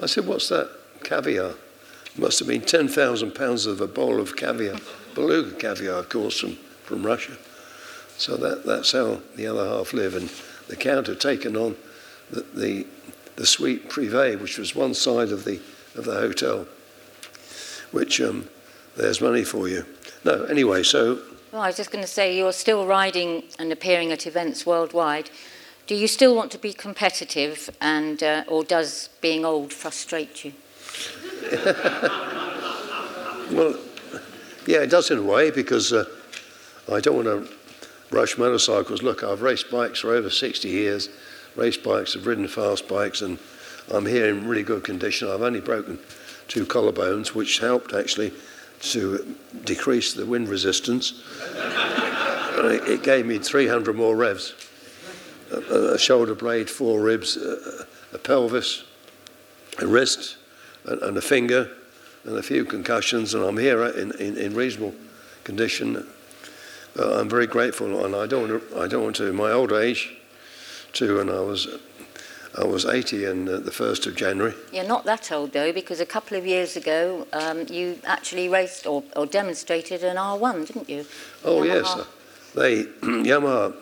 [0.00, 0.70] I said, What's that?
[1.04, 1.50] Caviar.
[1.50, 4.78] It must have been 10,000 pounds of a bowl of caviar,
[5.14, 6.54] beluga caviar, of course, from,
[6.84, 7.36] from Russia.
[8.16, 10.16] So that, that's how the other half live.
[10.16, 10.28] And
[10.66, 11.76] the Count had taken on
[12.30, 12.86] the, the,
[13.36, 15.60] the suite privé, which was one side of the,
[15.94, 16.66] of the hotel,
[17.92, 18.48] which um,
[18.96, 19.84] there's money for you.
[20.24, 21.20] No, anyway, so.
[21.50, 25.30] Well, I was just going to say, you're still riding and appearing at events worldwide.
[25.86, 30.52] Do you still want to be competitive, and uh, or does being old frustrate you?
[33.50, 33.78] well,
[34.66, 36.04] yeah, it does in a way because uh,
[36.92, 37.48] I don't want to
[38.14, 39.02] rush motorcycles.
[39.02, 41.08] Look, I've raced bikes for over 60 years,
[41.56, 43.38] raced bikes, I've ridden fast bikes, and
[43.90, 45.30] I'm here in really good condition.
[45.30, 45.98] I've only broken
[46.46, 48.34] two collarbones, which helped actually
[48.80, 51.22] to decrease the wind resistance.
[51.54, 54.54] it gave me 300 more revs
[55.50, 58.84] a, a shoulder blade, four ribs, a, a pelvis,
[59.80, 60.36] a wrist,
[60.84, 61.70] and, and, a finger,
[62.24, 64.94] and a few concussions, and I'm here in, in, in reasonable
[65.44, 66.06] condition.
[66.98, 69.50] Uh, I'm very grateful, and I don't, want to, I don't want to, in my
[69.50, 70.16] old age,
[70.92, 71.68] too, and I was
[72.56, 74.54] I was 80 on uh, the 1st of January.
[74.72, 78.86] You're not that old though, because a couple of years ago um, you actually raced
[78.86, 81.04] or, or, demonstrated an R1, didn't you?
[81.44, 81.66] Oh, Yamaha.
[81.66, 82.06] yes.
[82.54, 83.74] They, Yamaha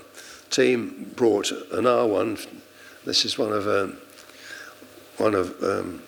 [0.51, 2.47] team brought an R1.
[3.05, 3.97] This is one of um,
[5.19, 6.03] one of um,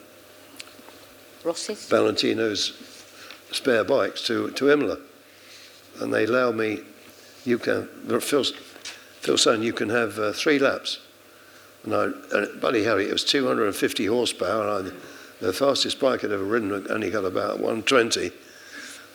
[1.44, 2.72] Rossi's Valentino's
[3.52, 4.98] spare bikes to to Imola,
[6.00, 6.80] and they allowed me.
[7.44, 7.86] You can
[8.20, 8.44] Phil,
[9.20, 10.98] Phil son, you can have uh, three laps.
[11.90, 14.78] And I, and Buddy Harry, it was 250 horsepower.
[14.78, 14.92] And I,
[15.40, 18.30] the fastest bike I'd ever ridden only got about 120,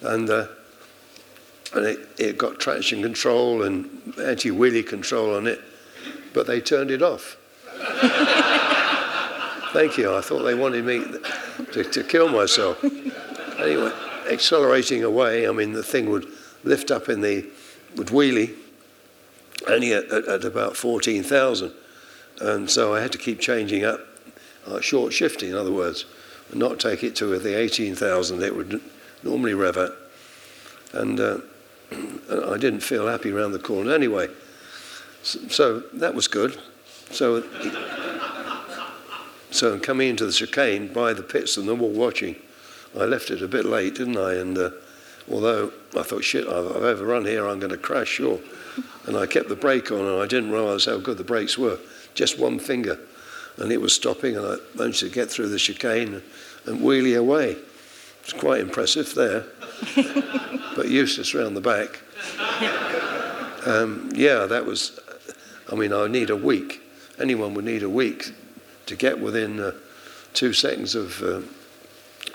[0.01, 0.30] and.
[0.30, 0.47] Uh,
[1.76, 3.89] and it, it got traction control and
[4.21, 5.59] anti wheelie control on it,
[6.32, 7.36] but they turned it off.
[9.74, 10.15] Thank you.
[10.15, 11.03] I thought they wanted me
[11.71, 12.84] to, to kill myself.
[12.84, 13.91] Anyway,
[14.32, 16.28] accelerating away, I mean, the thing would
[16.63, 17.49] lift up in the,
[17.95, 18.53] would wheelie,
[19.67, 21.74] only at, at, at about 14,000.
[22.43, 24.01] And so I had to keep changing up,
[24.67, 26.03] uh, short shifting, in other words,
[26.51, 28.81] and not take it to the 18,000 it would
[29.23, 29.91] normally rev at.
[30.91, 31.37] And uh,
[32.51, 34.27] I didn't feel happy around the corner anyway.
[35.23, 36.59] So, so that was good.
[37.11, 37.43] So,
[39.51, 42.35] so coming into the chicane by the pits and them all watching,
[42.99, 44.33] I left it a bit late, didn't I?
[44.33, 44.71] And uh,
[45.31, 48.41] although I thought, shit, I've, I've overrun here, I'm going to crash, sure.
[49.07, 51.79] And I kept the brake on, and I didn't realise how good the brakes were.
[52.14, 52.99] Just one finger,
[53.57, 56.24] and it was stopping, and I managed to get through the chicane and,
[56.66, 57.57] and wheelie away.
[58.24, 59.45] It's quite impressive there,
[60.76, 61.99] but useless round the back.
[63.66, 64.99] Um, yeah, that was,
[65.72, 66.82] I mean, I need a week.
[67.20, 68.34] Anyone would need a week
[68.86, 69.72] to get within uh,
[70.34, 71.41] two seconds of uh,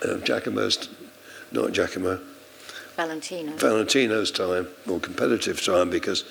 [0.07, 0.89] uh, Giacomo's,
[1.53, 2.21] not Giacomo,
[2.97, 3.53] Valentino.
[3.57, 6.25] Valentino's time or competitive time because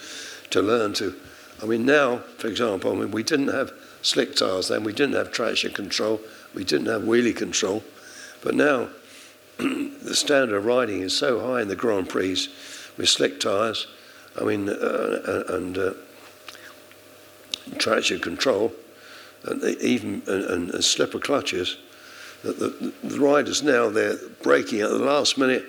[0.50, 1.16] to learn to,
[1.62, 5.16] I mean, now, for example, I mean, we didn't have slick tires then, we didn't
[5.16, 6.22] have traction control,
[6.54, 7.84] we didn't have wheelie control,
[8.44, 8.90] but now
[9.58, 12.48] the standard of riding is so high in the Grand Prix
[12.98, 13.88] with slick tyres,
[14.40, 15.94] I mean, uh, uh, and uh,
[17.80, 18.72] traction control,
[19.44, 21.78] and even and, and slipper clutches,
[22.44, 25.66] that the, the, riders now they're braking at the last minute,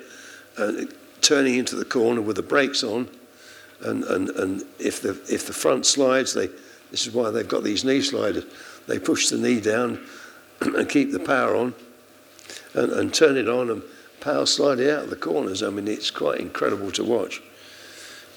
[0.57, 3.09] and turning into the corner with the brakes on,
[3.81, 6.49] and, and, and if the if the front slides, they
[6.91, 8.45] this is why they've got these knee sliders.
[8.87, 10.03] They push the knee down
[10.61, 11.73] and keep the power on
[12.73, 13.83] and, and turn it on and
[14.19, 15.63] power sliding out of the corners.
[15.63, 17.41] I mean, it's quite incredible to watch.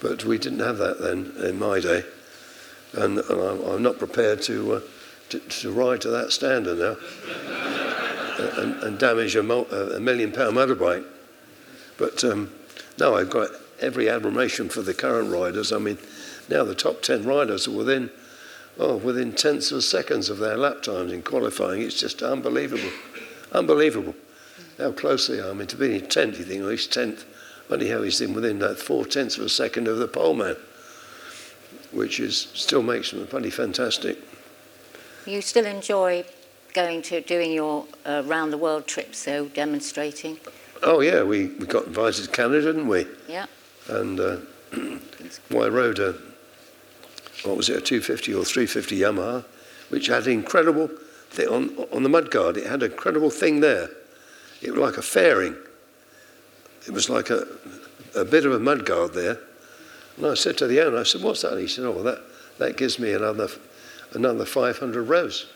[0.01, 2.05] But we didn't have that then in my day.
[2.95, 4.81] And, and I'm, I'm, not prepared to, uh,
[5.31, 6.97] to, to, ride to that standard now
[8.61, 11.05] and, and damage a, a, million pound motorbike.
[11.97, 12.53] But um,
[12.99, 13.49] no, I've got
[13.83, 15.73] every admiration for the current riders.
[15.73, 15.99] I mean,
[16.49, 18.11] now the top 10 riders are within,
[18.79, 21.83] oh, within tenths of seconds of their lap times in qualifying.
[21.83, 22.91] It's just unbelievable.
[23.53, 24.15] Unbelievable
[24.79, 25.51] how close they are.
[25.51, 27.25] I mean, to be in 10th, you think, oh, he's 10th.
[27.71, 30.57] Only how he's in within that four tenths of a second of the pole man,
[31.91, 34.19] which is still makes them pretty fantastic.
[35.25, 36.25] You still enjoy
[36.75, 40.39] going to doing your uh, round the world trips, though, demonstrating?
[40.83, 43.07] Oh, yeah, we, we got invited to Canada, didn't we?
[43.29, 43.47] Yeah.
[43.89, 44.37] And uh,
[45.51, 46.15] well, I rode a,
[47.45, 49.45] what was it, a 250 or 350 Yamaha,
[49.89, 50.89] which had incredible
[51.31, 52.57] thing on, on the mudguard.
[52.57, 53.89] It had an incredible thing there.
[54.61, 55.57] It was like a fairing.
[56.87, 57.47] It was like a,
[58.15, 59.39] a bit of a mudguard there.
[60.17, 61.53] And I said to the owner, I said, what's that?
[61.53, 62.21] And he said, oh, that,
[62.59, 63.49] that gives me another,
[64.13, 65.47] another 500 rows.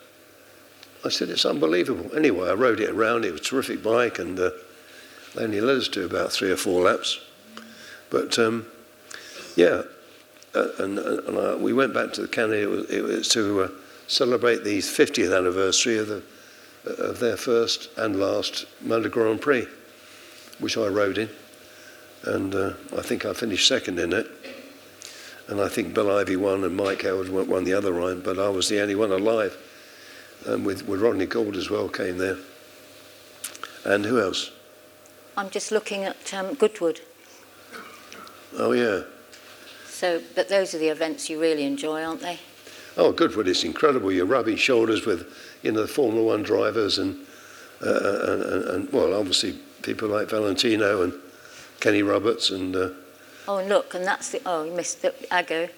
[1.05, 2.17] I said, it's unbelievable.
[2.17, 3.25] Anyway, I rode it around.
[3.25, 4.51] It was a terrific bike, and uh,
[5.35, 7.21] they only let us do about three or four laps.
[8.11, 8.67] But um,
[9.57, 9.83] yeah,
[10.55, 12.63] uh, and, and I, we went back to the Canada.
[12.63, 13.69] It was, it was to uh,
[14.07, 16.23] celebrate the 50th anniversary of, the,
[16.85, 19.67] of their first and last Motor Grand Prix,
[20.59, 21.29] which I rode in.
[22.25, 24.29] And uh, I think I finished second in it.
[25.49, 28.49] And I think Bill Ivy won and Mike Hailwood won the other round, but I
[28.49, 29.57] was the only one alive.
[30.45, 32.39] And with, with Rodney Gould as well came there.
[33.85, 34.51] And who else?
[35.37, 37.01] I'm just looking at um, Goodwood.
[38.59, 39.03] Oh, yeah.
[39.87, 42.39] So, but those are the events you really enjoy, aren't they?
[42.97, 44.11] Oh, Goodwood it's incredible.
[44.11, 45.33] You're rubbing shoulders with,
[45.63, 47.27] you know, the Formula One drivers and,
[47.85, 51.13] uh, and, and, and, well, obviously people like Valentino and
[51.81, 52.75] Kenny Roberts and.
[52.75, 52.91] Uh,
[53.49, 54.41] oh, and look, and that's the.
[54.47, 55.69] Oh, you missed the Ago,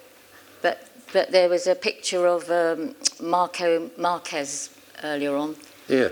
[0.63, 4.71] but but there was a picture of um, Marco Marquez
[5.03, 5.57] earlier on.
[5.89, 6.09] Yeah,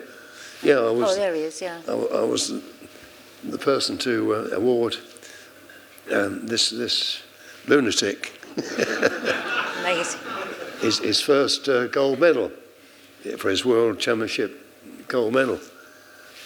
[0.62, 0.78] yeah.
[0.78, 1.12] I was.
[1.12, 1.62] Oh, there he is.
[1.62, 1.80] Yeah.
[1.88, 2.52] I, I was
[3.44, 4.96] the person to uh, award
[6.12, 7.22] um, this this
[7.66, 8.40] lunatic.
[9.80, 10.20] Amazing.
[10.80, 12.50] His, his first uh, gold medal
[13.38, 14.66] for his World Championship
[15.09, 15.59] gold medal.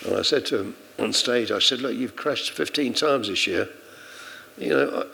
[0.07, 3.47] And I said to him on stage, I said, look, you've crashed 15 times this
[3.47, 3.69] year.
[4.59, 5.07] You know,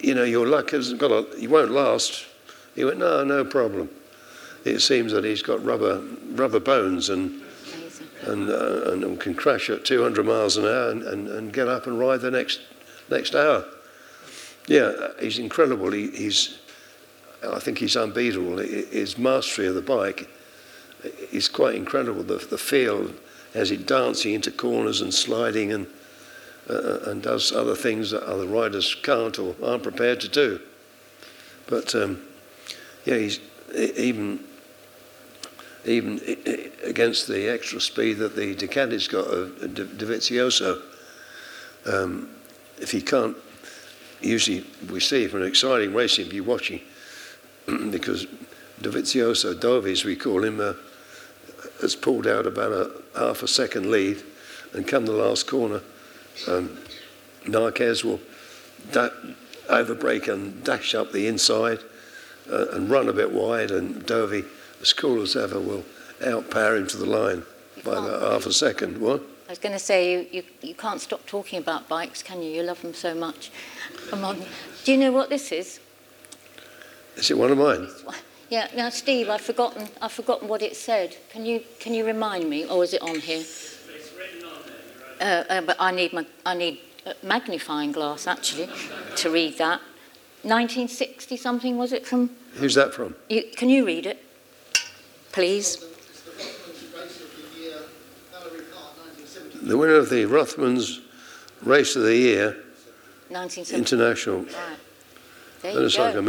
[0.00, 2.26] you know, your luck hasn't got a, you won't last.
[2.74, 3.88] He went, no, no problem.
[4.64, 7.42] It seems that he's got rubber, rubber bones and,
[8.26, 11.86] and, uh, and can crash at 200 miles an hour and, and, and get up
[11.86, 12.60] and ride the next,
[13.10, 13.64] next hour.
[14.66, 15.90] Yeah, he's incredible.
[15.92, 16.58] He, he's,
[17.42, 18.58] I think he's unbeatable.
[18.58, 20.28] His mastery of the bike
[21.32, 22.22] is quite incredible.
[22.22, 23.10] The, the feel
[23.54, 25.86] as he dancing into corners and sliding and,
[26.68, 30.60] uh, and does other things that other riders can't or aren't prepared to do.
[31.66, 32.22] But um,
[33.04, 33.40] yeah, he's
[33.74, 34.44] even
[35.84, 36.20] even
[36.84, 40.82] against the extra speed that the Ducati's got of Dovizioso.
[41.86, 42.28] Um,
[42.80, 43.36] if he can't,
[44.20, 46.80] usually we see from an exciting racing, if you're watching,
[47.66, 48.26] because
[48.80, 50.74] Dovizioso, Dovi we call him, uh,
[51.80, 54.22] has pulled out about a half a second lead
[54.72, 55.80] and come the last corner.
[56.46, 56.78] Um,
[57.46, 58.20] Marquez will
[58.92, 59.10] da-
[59.68, 61.80] overbrake and dash up the inside
[62.50, 64.44] uh, and run a bit wide, and Dovi,
[64.80, 65.84] as cool as ever, will
[66.20, 67.44] outpower him to the line
[67.84, 68.98] by about half a second.
[68.98, 69.22] What?
[69.48, 72.50] I was going to say, you, you, you can't stop talking about bikes, can you?
[72.50, 73.50] You love them so much.
[74.10, 74.44] Come on.
[74.84, 75.80] Do you know what this is?
[77.16, 77.88] Is it one of mine?
[78.50, 78.68] Yeah.
[78.76, 79.88] Now, Steve, I've forgotten.
[80.02, 81.16] I've forgotten what it said.
[81.30, 83.40] Can you can you remind me, or is it on here?
[83.40, 83.78] It's
[84.16, 84.52] written on
[85.18, 85.44] there.
[85.50, 88.68] Uh, uh, but I need my I need a magnifying glass actually
[89.16, 89.80] to read that.
[90.42, 92.30] 1960 something was it from?
[92.54, 93.16] Who's that from?
[93.28, 94.22] You, can you read it,
[95.32, 95.87] please?
[99.68, 101.00] The winner of the Rothmans
[101.62, 102.56] Race of the Year
[103.28, 103.76] 1970.
[103.76, 104.38] International.
[104.40, 104.54] Right.
[105.60, 106.04] There That you looks go.
[106.04, 106.22] like a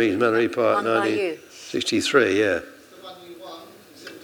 [0.49, 1.38] Park Won by you.
[1.40, 2.60] 1963, yeah.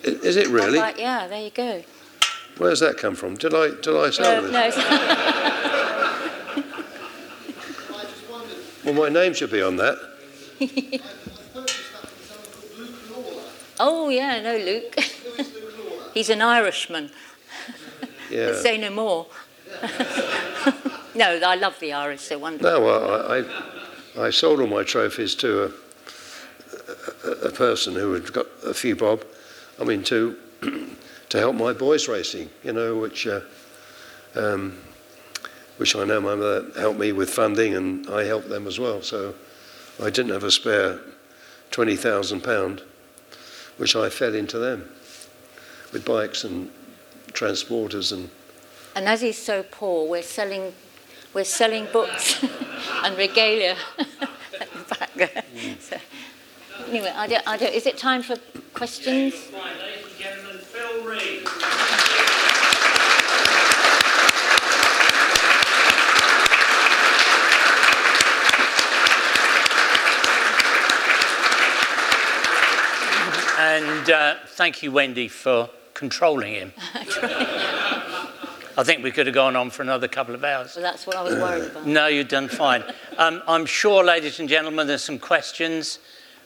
[0.04, 0.80] I- Is it really?
[0.80, 1.82] Right, yeah, there you go.
[2.58, 3.36] Where's that come from?
[3.38, 4.52] Did I did I sell No, it?
[4.52, 4.72] no.
[8.84, 9.98] Well, my name should be on that.
[13.80, 15.00] oh, yeah, no, Luke.
[16.14, 17.12] He's an Irishman.
[18.36, 18.54] Yeah.
[18.54, 19.28] Say no more.
[21.16, 22.70] no, I love the Irish, they're wonderful.
[22.70, 23.46] No, well, I, I
[24.18, 28.96] I sold all my trophies to a, a, a person who had got a few
[28.96, 29.26] bob.
[29.80, 30.38] I mean, to
[31.30, 33.42] to help my boys racing, you know, which uh,
[34.36, 34.78] um,
[35.78, 39.02] which I know my mother helped me with funding, and I helped them as well.
[39.02, 39.36] So
[40.02, 41.02] I didn't have a spare
[41.72, 42.84] twenty thousand pound,
[43.78, 44.90] which I fed into them
[45.92, 46.70] with bikes and
[47.36, 48.30] transporters and
[48.96, 50.74] And as he's so poor, we're selling
[51.34, 52.42] we're selling books
[53.04, 55.44] and regalia at the back there.
[55.80, 55.98] So,
[56.88, 58.38] anyway, I don't, I don't, is it time for
[58.74, 59.34] questions?
[59.34, 61.46] Fine, ladies and gentlemen, Phil Read.
[73.58, 76.74] And uh, thank you, Wendy, for controlling him.
[78.78, 80.72] I think we could have gone on for another couple of hours.
[80.72, 81.88] So that's what I was worried about.
[81.88, 82.84] No, you've done fine.
[83.18, 85.98] Um, I'm sure, ladies and gentlemen, there's some questions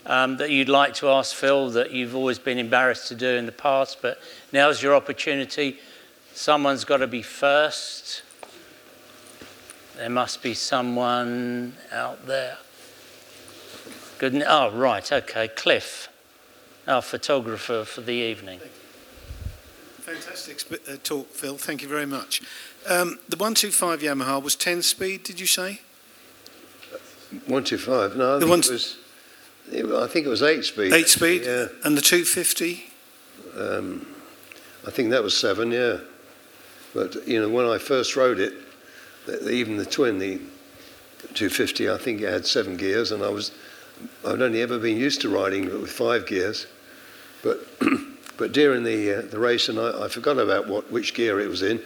[0.05, 3.45] um, that you'd like to ask Phil that you've always been embarrassed to do in
[3.47, 4.19] the past, but
[4.53, 5.79] now's your opportunity.
[6.35, 8.21] Someone's got to be first.
[9.97, 12.57] There must be someone out there.
[14.19, 14.35] Good.
[14.35, 15.11] n- Oh, right.
[15.11, 15.47] Okay.
[15.49, 16.07] Cliff,
[16.87, 18.59] our photographer for the evening.
[20.13, 21.55] Fantastic sp- uh, talk, Phil.
[21.57, 22.41] Thank you very much.
[22.87, 25.81] Um, the 125 Yamaha was 10 speed, did you say?
[27.45, 28.15] 125.
[28.15, 28.97] No, I The think, ones-
[29.71, 30.93] it was, I think it was 8 speed.
[30.93, 31.41] 8 speed?
[31.45, 31.67] Yeah.
[31.83, 32.89] And the 250?
[33.55, 34.07] Um,
[34.87, 35.97] I think that was 7, yeah.
[36.95, 38.53] But, you know, when I first rode it,
[39.47, 40.37] even the twin, the
[41.35, 43.51] 250, I think it had 7 gears, and I was,
[44.25, 46.65] I'd only ever been used to riding it with 5 gears.
[47.43, 47.59] But,
[48.39, 51.49] but during the, uh, the race, and I, I forgot about what, which gear it
[51.49, 51.81] was in.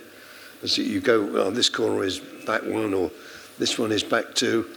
[0.61, 3.11] As you go, well, this corner is back one, or
[3.57, 4.69] this one is back two.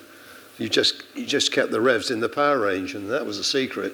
[0.58, 3.44] You just, you just kept the revs in the power range, and that was the
[3.44, 3.92] secret.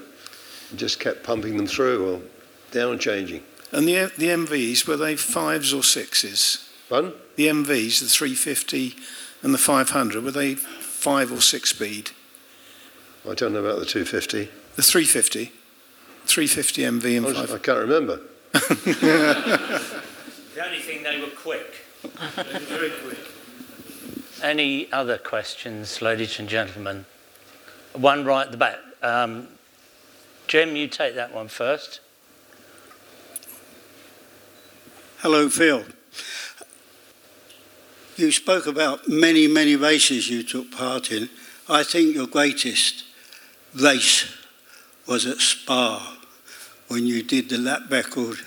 [0.71, 2.21] You just kept pumping them through or
[2.71, 3.43] down changing.
[3.73, 6.71] And the, the MVs, were they fives or sixes?
[6.89, 7.15] Fun?
[7.35, 8.95] The MVs, the 350
[9.43, 12.11] and the 500, were they 5 or 6 speed?
[13.29, 14.49] I don't know about the 250.
[14.77, 15.53] The 350?
[16.27, 17.51] 350 MV and I, 5.
[17.53, 18.21] I can't remember.
[20.55, 21.77] The only thing they were quick.
[22.03, 23.19] Very quick.
[24.43, 27.07] Any other questions, ladies and gentlemen?
[27.95, 28.79] One right at the back.
[29.03, 29.49] Um,
[30.49, 32.01] Jim, you take that one first.
[35.21, 35.85] Hello, Phil.
[38.17, 41.31] You spoke about many, many races you took part in.
[41.69, 43.05] I think your greatest
[43.75, 44.37] race
[45.07, 46.17] was at Spa
[46.89, 48.39] when you did the lap record.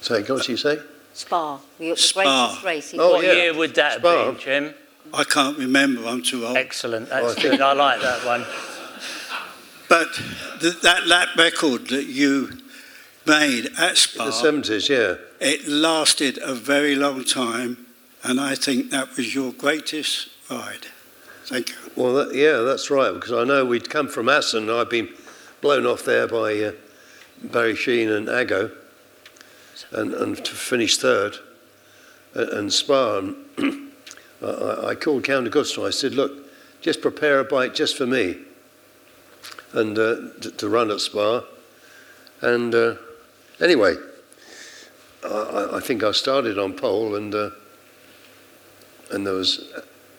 [0.00, 0.78] Say, what did you say?
[1.12, 2.58] Spa, the, the Spa.
[2.62, 2.94] greatest race.
[2.98, 3.32] Oh, what yeah.
[3.32, 4.30] year would that have Spa.
[4.30, 4.74] been, Jim?
[5.12, 6.56] I can't remember, I'm too old.
[6.56, 7.08] Excellent.
[7.08, 7.60] That's oh, I good.
[7.60, 8.44] I like that one.
[9.88, 10.08] But
[10.60, 12.58] th- that lap record that you
[13.26, 14.26] made at Spa.
[14.26, 15.16] The 70s, yeah.
[15.40, 17.86] it lasted a very long time,
[18.22, 20.86] and I think that was your greatest ride.
[21.44, 21.76] Thank you.
[21.96, 24.68] Well, that, yeah, that's right, because I know we'd come from Assen.
[24.68, 25.08] I'd been
[25.60, 26.72] blown off there by uh,
[27.42, 28.70] Barry Sheene and Ago,
[29.92, 31.36] and, and to finish third
[32.34, 33.18] at, and Spa.
[33.18, 33.36] And
[34.42, 35.86] I, I- called Count Agusta.
[35.86, 36.32] I said, look,
[36.80, 38.36] just prepare a bike just for me
[39.72, 41.42] and uh, to, to run at Spa.
[42.40, 42.94] And uh,
[43.60, 43.94] anyway,
[45.24, 47.50] I- I, I think I started on pole, and uh,
[49.10, 49.72] and there was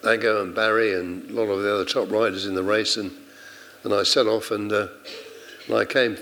[0.04, 3.12] Ago and Barry and a lot of the other top riders in the race, and,
[3.84, 4.88] and I set off and, uh,
[5.70, 6.18] and I came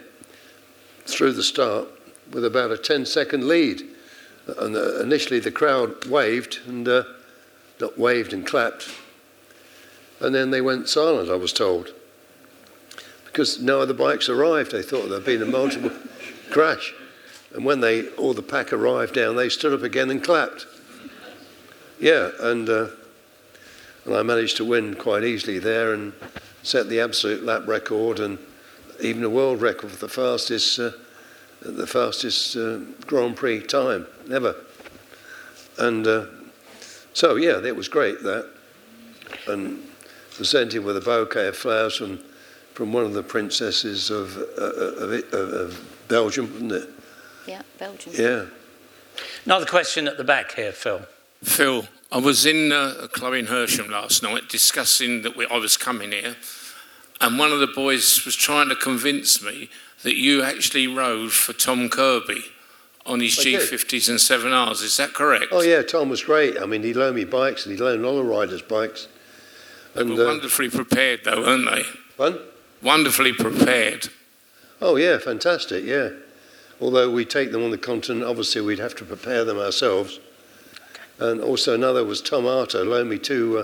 [1.06, 1.88] through the start
[2.32, 3.82] with about a 10 second lead.
[4.60, 7.04] And uh, initially the crowd waved and uh,
[7.82, 8.90] not waved and clapped,
[10.20, 11.30] and then they went silent.
[11.30, 11.94] I was told
[13.26, 14.72] because no other bikes arrived.
[14.72, 15.92] They thought there'd been a multiple
[16.50, 16.94] crash,
[17.54, 20.66] and when they all the pack arrived down, they stood up again and clapped.
[22.00, 22.70] Yeah, and.
[22.70, 22.88] Uh,
[24.08, 26.14] and I managed to win quite easily there and
[26.64, 28.40] set the absolute lap record and
[29.02, 30.92] even a world record for the fastest, uh,
[31.62, 34.56] the fastest uh, Grand Prix time ever.
[35.78, 36.26] And uh,
[37.14, 38.50] so yeah, it was great that,
[39.48, 39.84] and
[40.32, 42.20] presented with a bouquet of flowers from
[42.74, 46.90] from one of the princesses of uh, of, it, of, of Belgium, wasn't it?
[47.48, 48.14] Yeah, Belgium.
[48.16, 48.46] Yeah.
[49.46, 51.02] Another question at the back here, Phil.
[51.44, 55.58] Phil, I was in uh, a club in Hersham last night discussing that we, I
[55.58, 56.36] was coming here,
[57.22, 59.70] and one of the boys was trying to convince me
[60.04, 62.42] that you actually rode for Tom Kirby
[63.06, 63.62] on his I did.
[63.62, 64.84] G50s and 7Rs.
[64.84, 65.48] Is that correct?
[65.52, 66.58] Oh yeah, Tom was great.
[66.60, 69.08] I mean, he loaned me bikes and he loaned all the riders bikes.
[69.96, 71.84] They And were uh, wonderfully prepared, though, weren't they?
[72.16, 72.40] fun.
[72.84, 74.10] Wonderfully prepared.
[74.82, 75.84] Oh yeah, fantastic.
[75.84, 76.10] Yeah.
[76.80, 80.20] Although we take them on the continent, obviously we'd have to prepare them ourselves.
[81.18, 83.64] And also another was Tom Arter loaned me two, uh,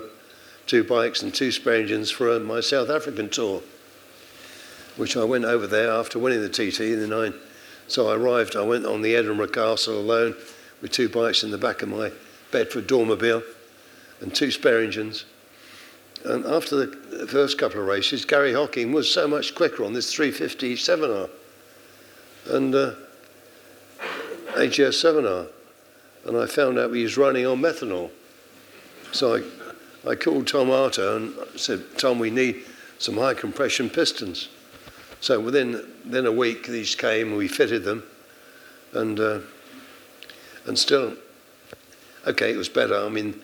[0.67, 3.61] two bikes and two spare engines for uh, my South African tour,
[4.97, 7.33] which I went over there after winning the TT in the nine.
[7.87, 8.55] So I arrived.
[8.55, 10.35] I went on the Edinburgh Castle alone
[10.81, 12.11] with two bikes in the back of my
[12.51, 13.43] Bedford Dormobile,
[14.21, 15.25] and two spare engines.
[16.23, 20.13] And after the first couple of races, Gary Hocking was so much quicker on this
[20.13, 21.29] 350 7R
[22.51, 22.93] and uh,
[24.51, 25.47] AJS 7R.
[26.25, 28.11] And I found out he was running on methanol.
[29.11, 29.41] So I,
[30.07, 32.63] I called Tom Arter and said, Tom, we need
[32.99, 34.49] some high compression pistons.
[35.21, 35.71] So within,
[36.03, 38.03] within a week, these came, we fitted them,
[38.91, 39.39] and, uh,
[40.65, 41.13] and still,
[42.27, 42.97] okay, it was better.
[42.97, 43.39] I mean,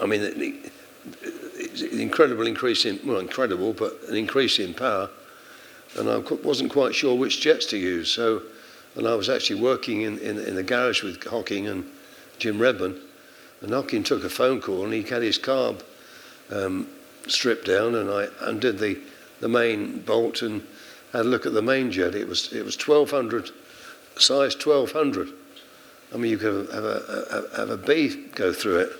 [0.00, 5.10] I mean, it, it, incredible increase in, well, incredible, but an increase in power.
[5.98, 8.10] And I wasn't quite sure which jets to use.
[8.10, 8.42] So,
[8.94, 11.90] and I was actually working in, in, in the garage with Hocking and
[12.38, 13.00] Jim Redman.
[13.62, 15.82] And Hocking took a phone call and he had his carb
[16.50, 16.88] um,
[17.28, 18.98] stripped down and I undid the,
[19.40, 20.66] the main bolt and
[21.12, 22.14] had a look at the main jet.
[22.14, 23.50] It was, it was 1200,
[24.16, 25.28] size 1200.
[26.12, 28.92] I mean, you could have a, have a bee go through it.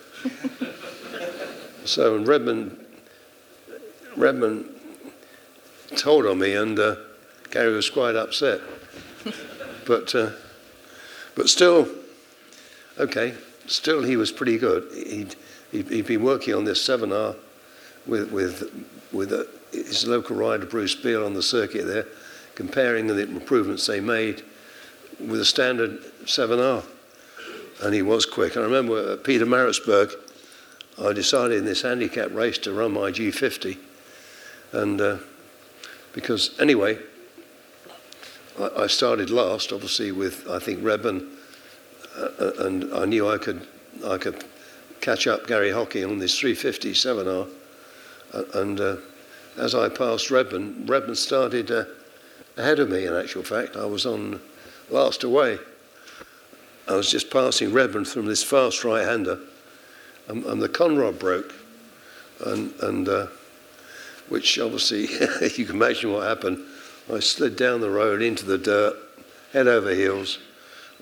[1.85, 2.79] so, and Redman,
[4.17, 4.69] Redman
[5.97, 6.97] told on me, and uh,
[7.51, 8.61] Gary was quite upset.
[9.87, 10.31] but, uh,
[11.35, 11.89] but still,
[12.99, 13.35] okay,
[13.67, 14.89] still he was pretty good.
[14.95, 15.37] He'd,
[15.71, 17.37] he'd, he'd been working on this 7R
[18.07, 22.07] with, with, with uh, his local rider, Bruce Beale, on the circuit there,
[22.55, 24.43] comparing the improvements they made
[25.21, 26.85] with a standard 7R.
[27.83, 28.57] And he was quick.
[28.57, 30.15] I remember at Pietermaritzburg,
[31.03, 33.79] I decided in this handicap race to run my G50.
[34.73, 35.17] And uh,
[36.13, 36.99] because, anyway,
[38.59, 41.21] I, I, started last, obviously, with, I think, uh, uh,
[42.17, 43.67] and I knew I could,
[44.07, 44.45] I could
[45.01, 47.49] catch up Gary Hocking on this 350 7R.
[48.55, 48.97] And uh,
[49.59, 51.85] as I passed Redman, Redman started uh,
[52.57, 53.77] ahead of me, in actual fact.
[53.77, 54.41] I was on
[54.91, 55.59] last away.
[56.89, 59.39] I was just passing Redman from this fast right hander,
[60.29, 61.55] and, and, the conrod broke.
[62.45, 63.27] And, and uh,
[64.29, 65.03] which obviously,
[65.57, 66.65] you can imagine what happened.
[67.13, 68.97] I slid down the road into the dirt,
[69.53, 70.39] head over heels.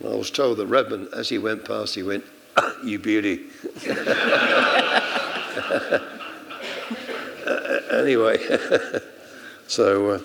[0.00, 2.24] And I was told that Redman, as he went past, he went,
[2.84, 3.44] You beauty.
[7.92, 8.38] anyway,
[9.66, 10.20] so uh,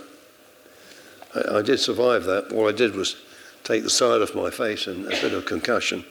[1.36, 2.52] I, I, did survive that.
[2.52, 3.16] All I did was
[3.64, 6.06] take the side off my face and a bit of concussion.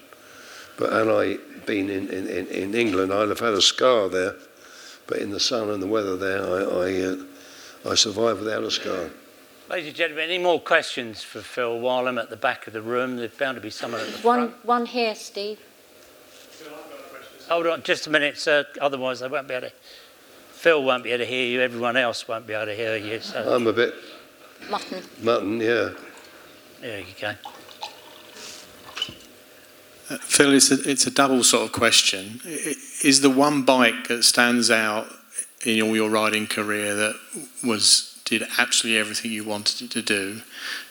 [0.76, 4.34] But had I been in, in, in England, I'd have had a scar there.
[5.06, 7.16] But in the sun and the weather there, I, I, uh,
[7.90, 9.10] I survived without a scar.
[9.70, 12.82] Ladies and gentlemen, any more questions for Phil while I'm at the back of the
[12.82, 13.16] room?
[13.16, 14.64] There's bound to be someone at the one, front.
[14.64, 15.58] One here, Steve.
[17.48, 18.66] Hold on just a minute, sir.
[18.78, 19.72] Otherwise, I won't be able to.
[20.52, 21.62] Phil won't be able to hear you.
[21.62, 23.20] Everyone else won't be able to hear you.
[23.20, 23.54] So.
[23.54, 23.94] I'm a bit.
[24.68, 25.02] Mutton.
[25.22, 25.90] Mutton, yeah.
[26.82, 27.32] There you go.
[30.10, 32.40] Uh, Phil, it's a, it's a double sort of question.
[32.44, 35.06] Is the one bike that stands out
[35.64, 37.14] in all your riding career that
[37.62, 40.42] was did absolutely everything you wanted it to do,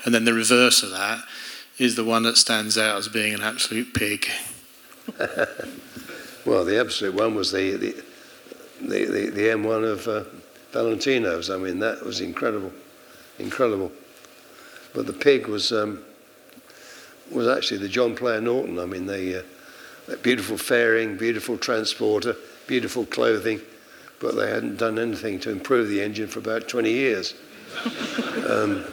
[0.05, 1.23] and then the reverse of that
[1.77, 4.29] is the one that stands out as being an absolute pig?
[6.45, 8.03] well, the absolute one was the, the
[8.81, 10.23] the, the, the M1 of uh,
[10.71, 11.49] Valentino's.
[11.49, 12.71] I mean, that was incredible,
[13.39, 13.91] incredible.
[14.93, 16.03] But the pig was um,
[17.31, 18.79] was actually the John Player Norton.
[18.79, 19.43] I mean, they, uh,
[20.21, 22.35] beautiful fairing, beautiful transporter,
[22.67, 23.61] beautiful clothing,
[24.23, 27.33] but they hadn't done anything to improve the engine for about 20 years.
[28.49, 28.85] um,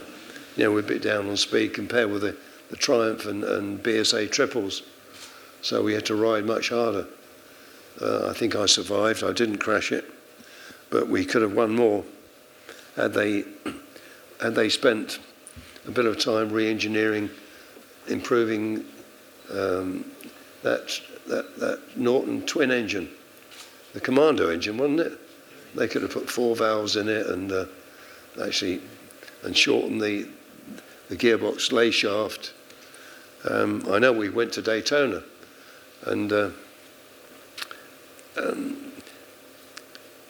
[0.57, 2.37] you know, we're a bit down on speed compared with the,
[2.69, 4.83] the Triumph and, and BSA triples.
[5.63, 7.07] So we had to ride much harder.
[8.03, 9.23] Uh, I think I survived.
[9.23, 10.05] I didn't crash it,
[10.91, 12.05] but we could have won more
[12.97, 13.45] had they
[14.41, 15.21] had they spent
[15.87, 17.31] a bit of time re-engineering,
[18.09, 18.85] improving
[19.53, 20.05] um,
[20.63, 23.09] that, that that Norton twin engine,
[23.93, 25.19] the Commando engine, wasn't it?
[25.75, 27.67] They could have put four valves in it and uh,
[28.43, 28.81] actually
[29.43, 30.29] and shortened the
[31.09, 32.53] the gearbox lay shaft.
[33.49, 35.23] Um, I know we went to Daytona,
[36.07, 36.33] and.
[36.33, 36.51] Uh,
[38.37, 38.91] um,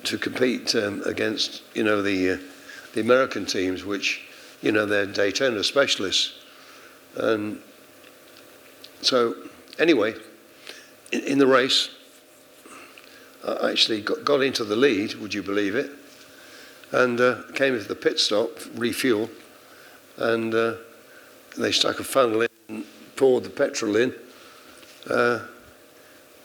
[0.05, 2.39] to compete um, against, you know, the, uh,
[2.95, 4.23] the American teams, which,
[4.63, 6.33] you know, they're Daytona specialists.
[7.17, 7.61] And
[9.03, 9.35] so,
[9.79, 10.15] anyway,
[11.13, 11.91] in, in the race,
[13.47, 15.91] I actually got, got, into the lead, would you believe it?
[16.93, 19.31] And uh, came to the pit stop, refuel,
[20.17, 20.75] and uh,
[21.57, 22.85] they stuck a funnel in and
[23.17, 24.15] poured the petrol in.
[25.09, 25.41] Uh,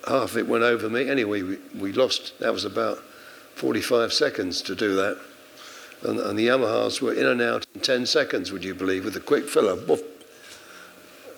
[0.08, 1.10] half of it went over me.
[1.10, 3.00] Anyway, we, we lost, that was about
[3.56, 5.20] 45 seconds to do that.
[6.04, 9.16] And, and, the Yamahas were in and out in 10 seconds, would you believe, with
[9.16, 10.02] a quick filler, woof,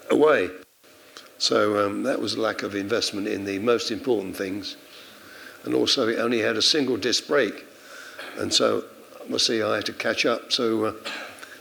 [0.09, 0.49] away.
[1.37, 4.75] So um, that was lack of investment in the most important things,
[5.67, 7.65] and also it only had a single disc brake.
[8.37, 8.85] And so,
[9.19, 10.53] obviously, I had to catch up.
[10.53, 10.93] So, uh,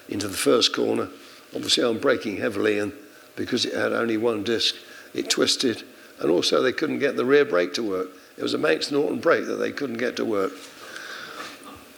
[0.08, 1.08] into the first corner,
[1.52, 2.92] obviously, I'm braking heavily, and
[3.34, 4.76] because it had only one disc,
[5.12, 5.82] it twisted.
[6.20, 8.10] And also, they couldn't get the rear brake to work.
[8.38, 10.52] It was a Manx Norton brake that they couldn't get to work.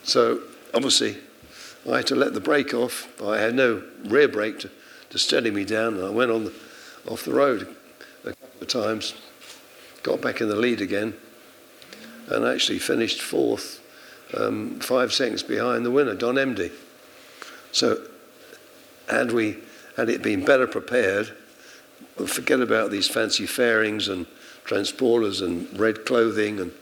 [0.03, 0.41] So,
[0.73, 1.19] obviously,
[1.87, 3.07] I had to let the brake off.
[3.23, 4.71] I had no rear brake to,
[5.11, 5.99] to steady me down.
[5.99, 6.55] And I went on the,
[7.07, 7.77] off the road
[8.25, 9.13] a couple of times,
[10.03, 11.13] got back in the lead again,
[12.31, 13.81] and actually finished fourth,
[14.37, 16.71] um, five seconds behind the winner, Don Emde.
[17.73, 18.03] So,
[19.09, 19.59] had we
[19.97, 21.33] had it been better prepared,
[22.27, 24.27] forget about these fancy fairings and
[24.65, 26.73] transporters and red clothing and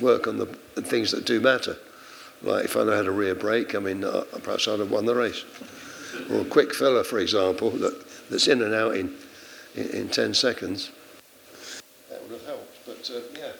[0.00, 0.46] work on the
[0.82, 1.76] things that do matter.
[2.42, 5.14] Like if I'd had a rear brake, I mean, uh, perhaps I'd have won the
[5.14, 5.44] race.
[6.30, 9.14] Or a quick filler, for example, that, that's in and out in,
[9.74, 10.90] in, in 10 seconds.
[12.08, 12.86] That would have helped.
[12.86, 13.52] But uh, yeah.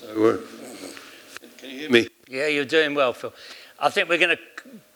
[0.00, 0.38] So, uh,
[1.58, 2.08] can you hear me?
[2.26, 3.34] Yeah, you're doing well, Phil.
[3.78, 4.42] I think we're going to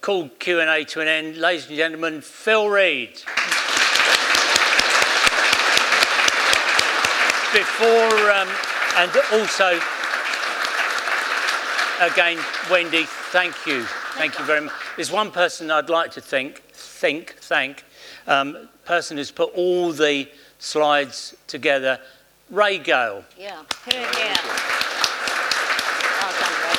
[0.01, 1.37] call Q&A to an end.
[1.37, 3.11] Ladies and gentlemen, Phil Read.
[7.53, 8.49] Before, um,
[8.97, 9.79] and also,
[12.01, 12.39] again,
[12.71, 13.83] Wendy, thank you.
[14.17, 14.73] Thank you very much.
[14.97, 17.85] There's one person I'd like to thank, think, thank,
[18.27, 22.01] um, person who's put all the slides together,
[22.51, 23.23] Ray Gale.
[23.39, 24.37] Yeah, here, here.
[26.25, 26.79] Well done, Ray.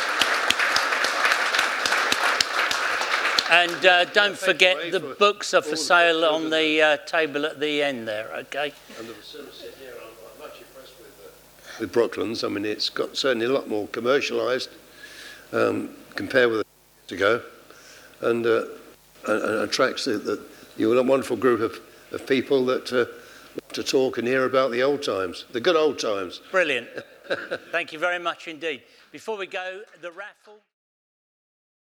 [3.56, 7.82] And uh, don't forget the books are for sale on the uh, table at the
[7.82, 8.74] end there, okay?
[9.00, 12.44] And the facility here, I'm, I'm much impressed with, uh, with Brooklands.
[12.44, 14.68] I mean, it's got certainly a lot more commercialised
[15.54, 16.66] um, compared with
[17.08, 17.42] years ago,
[18.20, 18.66] and, uh,
[19.26, 20.46] and, and attracts the, the,
[20.76, 21.80] you're a wonderful group of,
[22.12, 25.78] of people that uh, love to talk and hear about the old times, the good
[25.78, 26.42] old times.
[26.52, 26.90] Brilliant.
[27.72, 28.84] Thank you very much indeed.
[29.14, 30.60] Before we go, the raffle.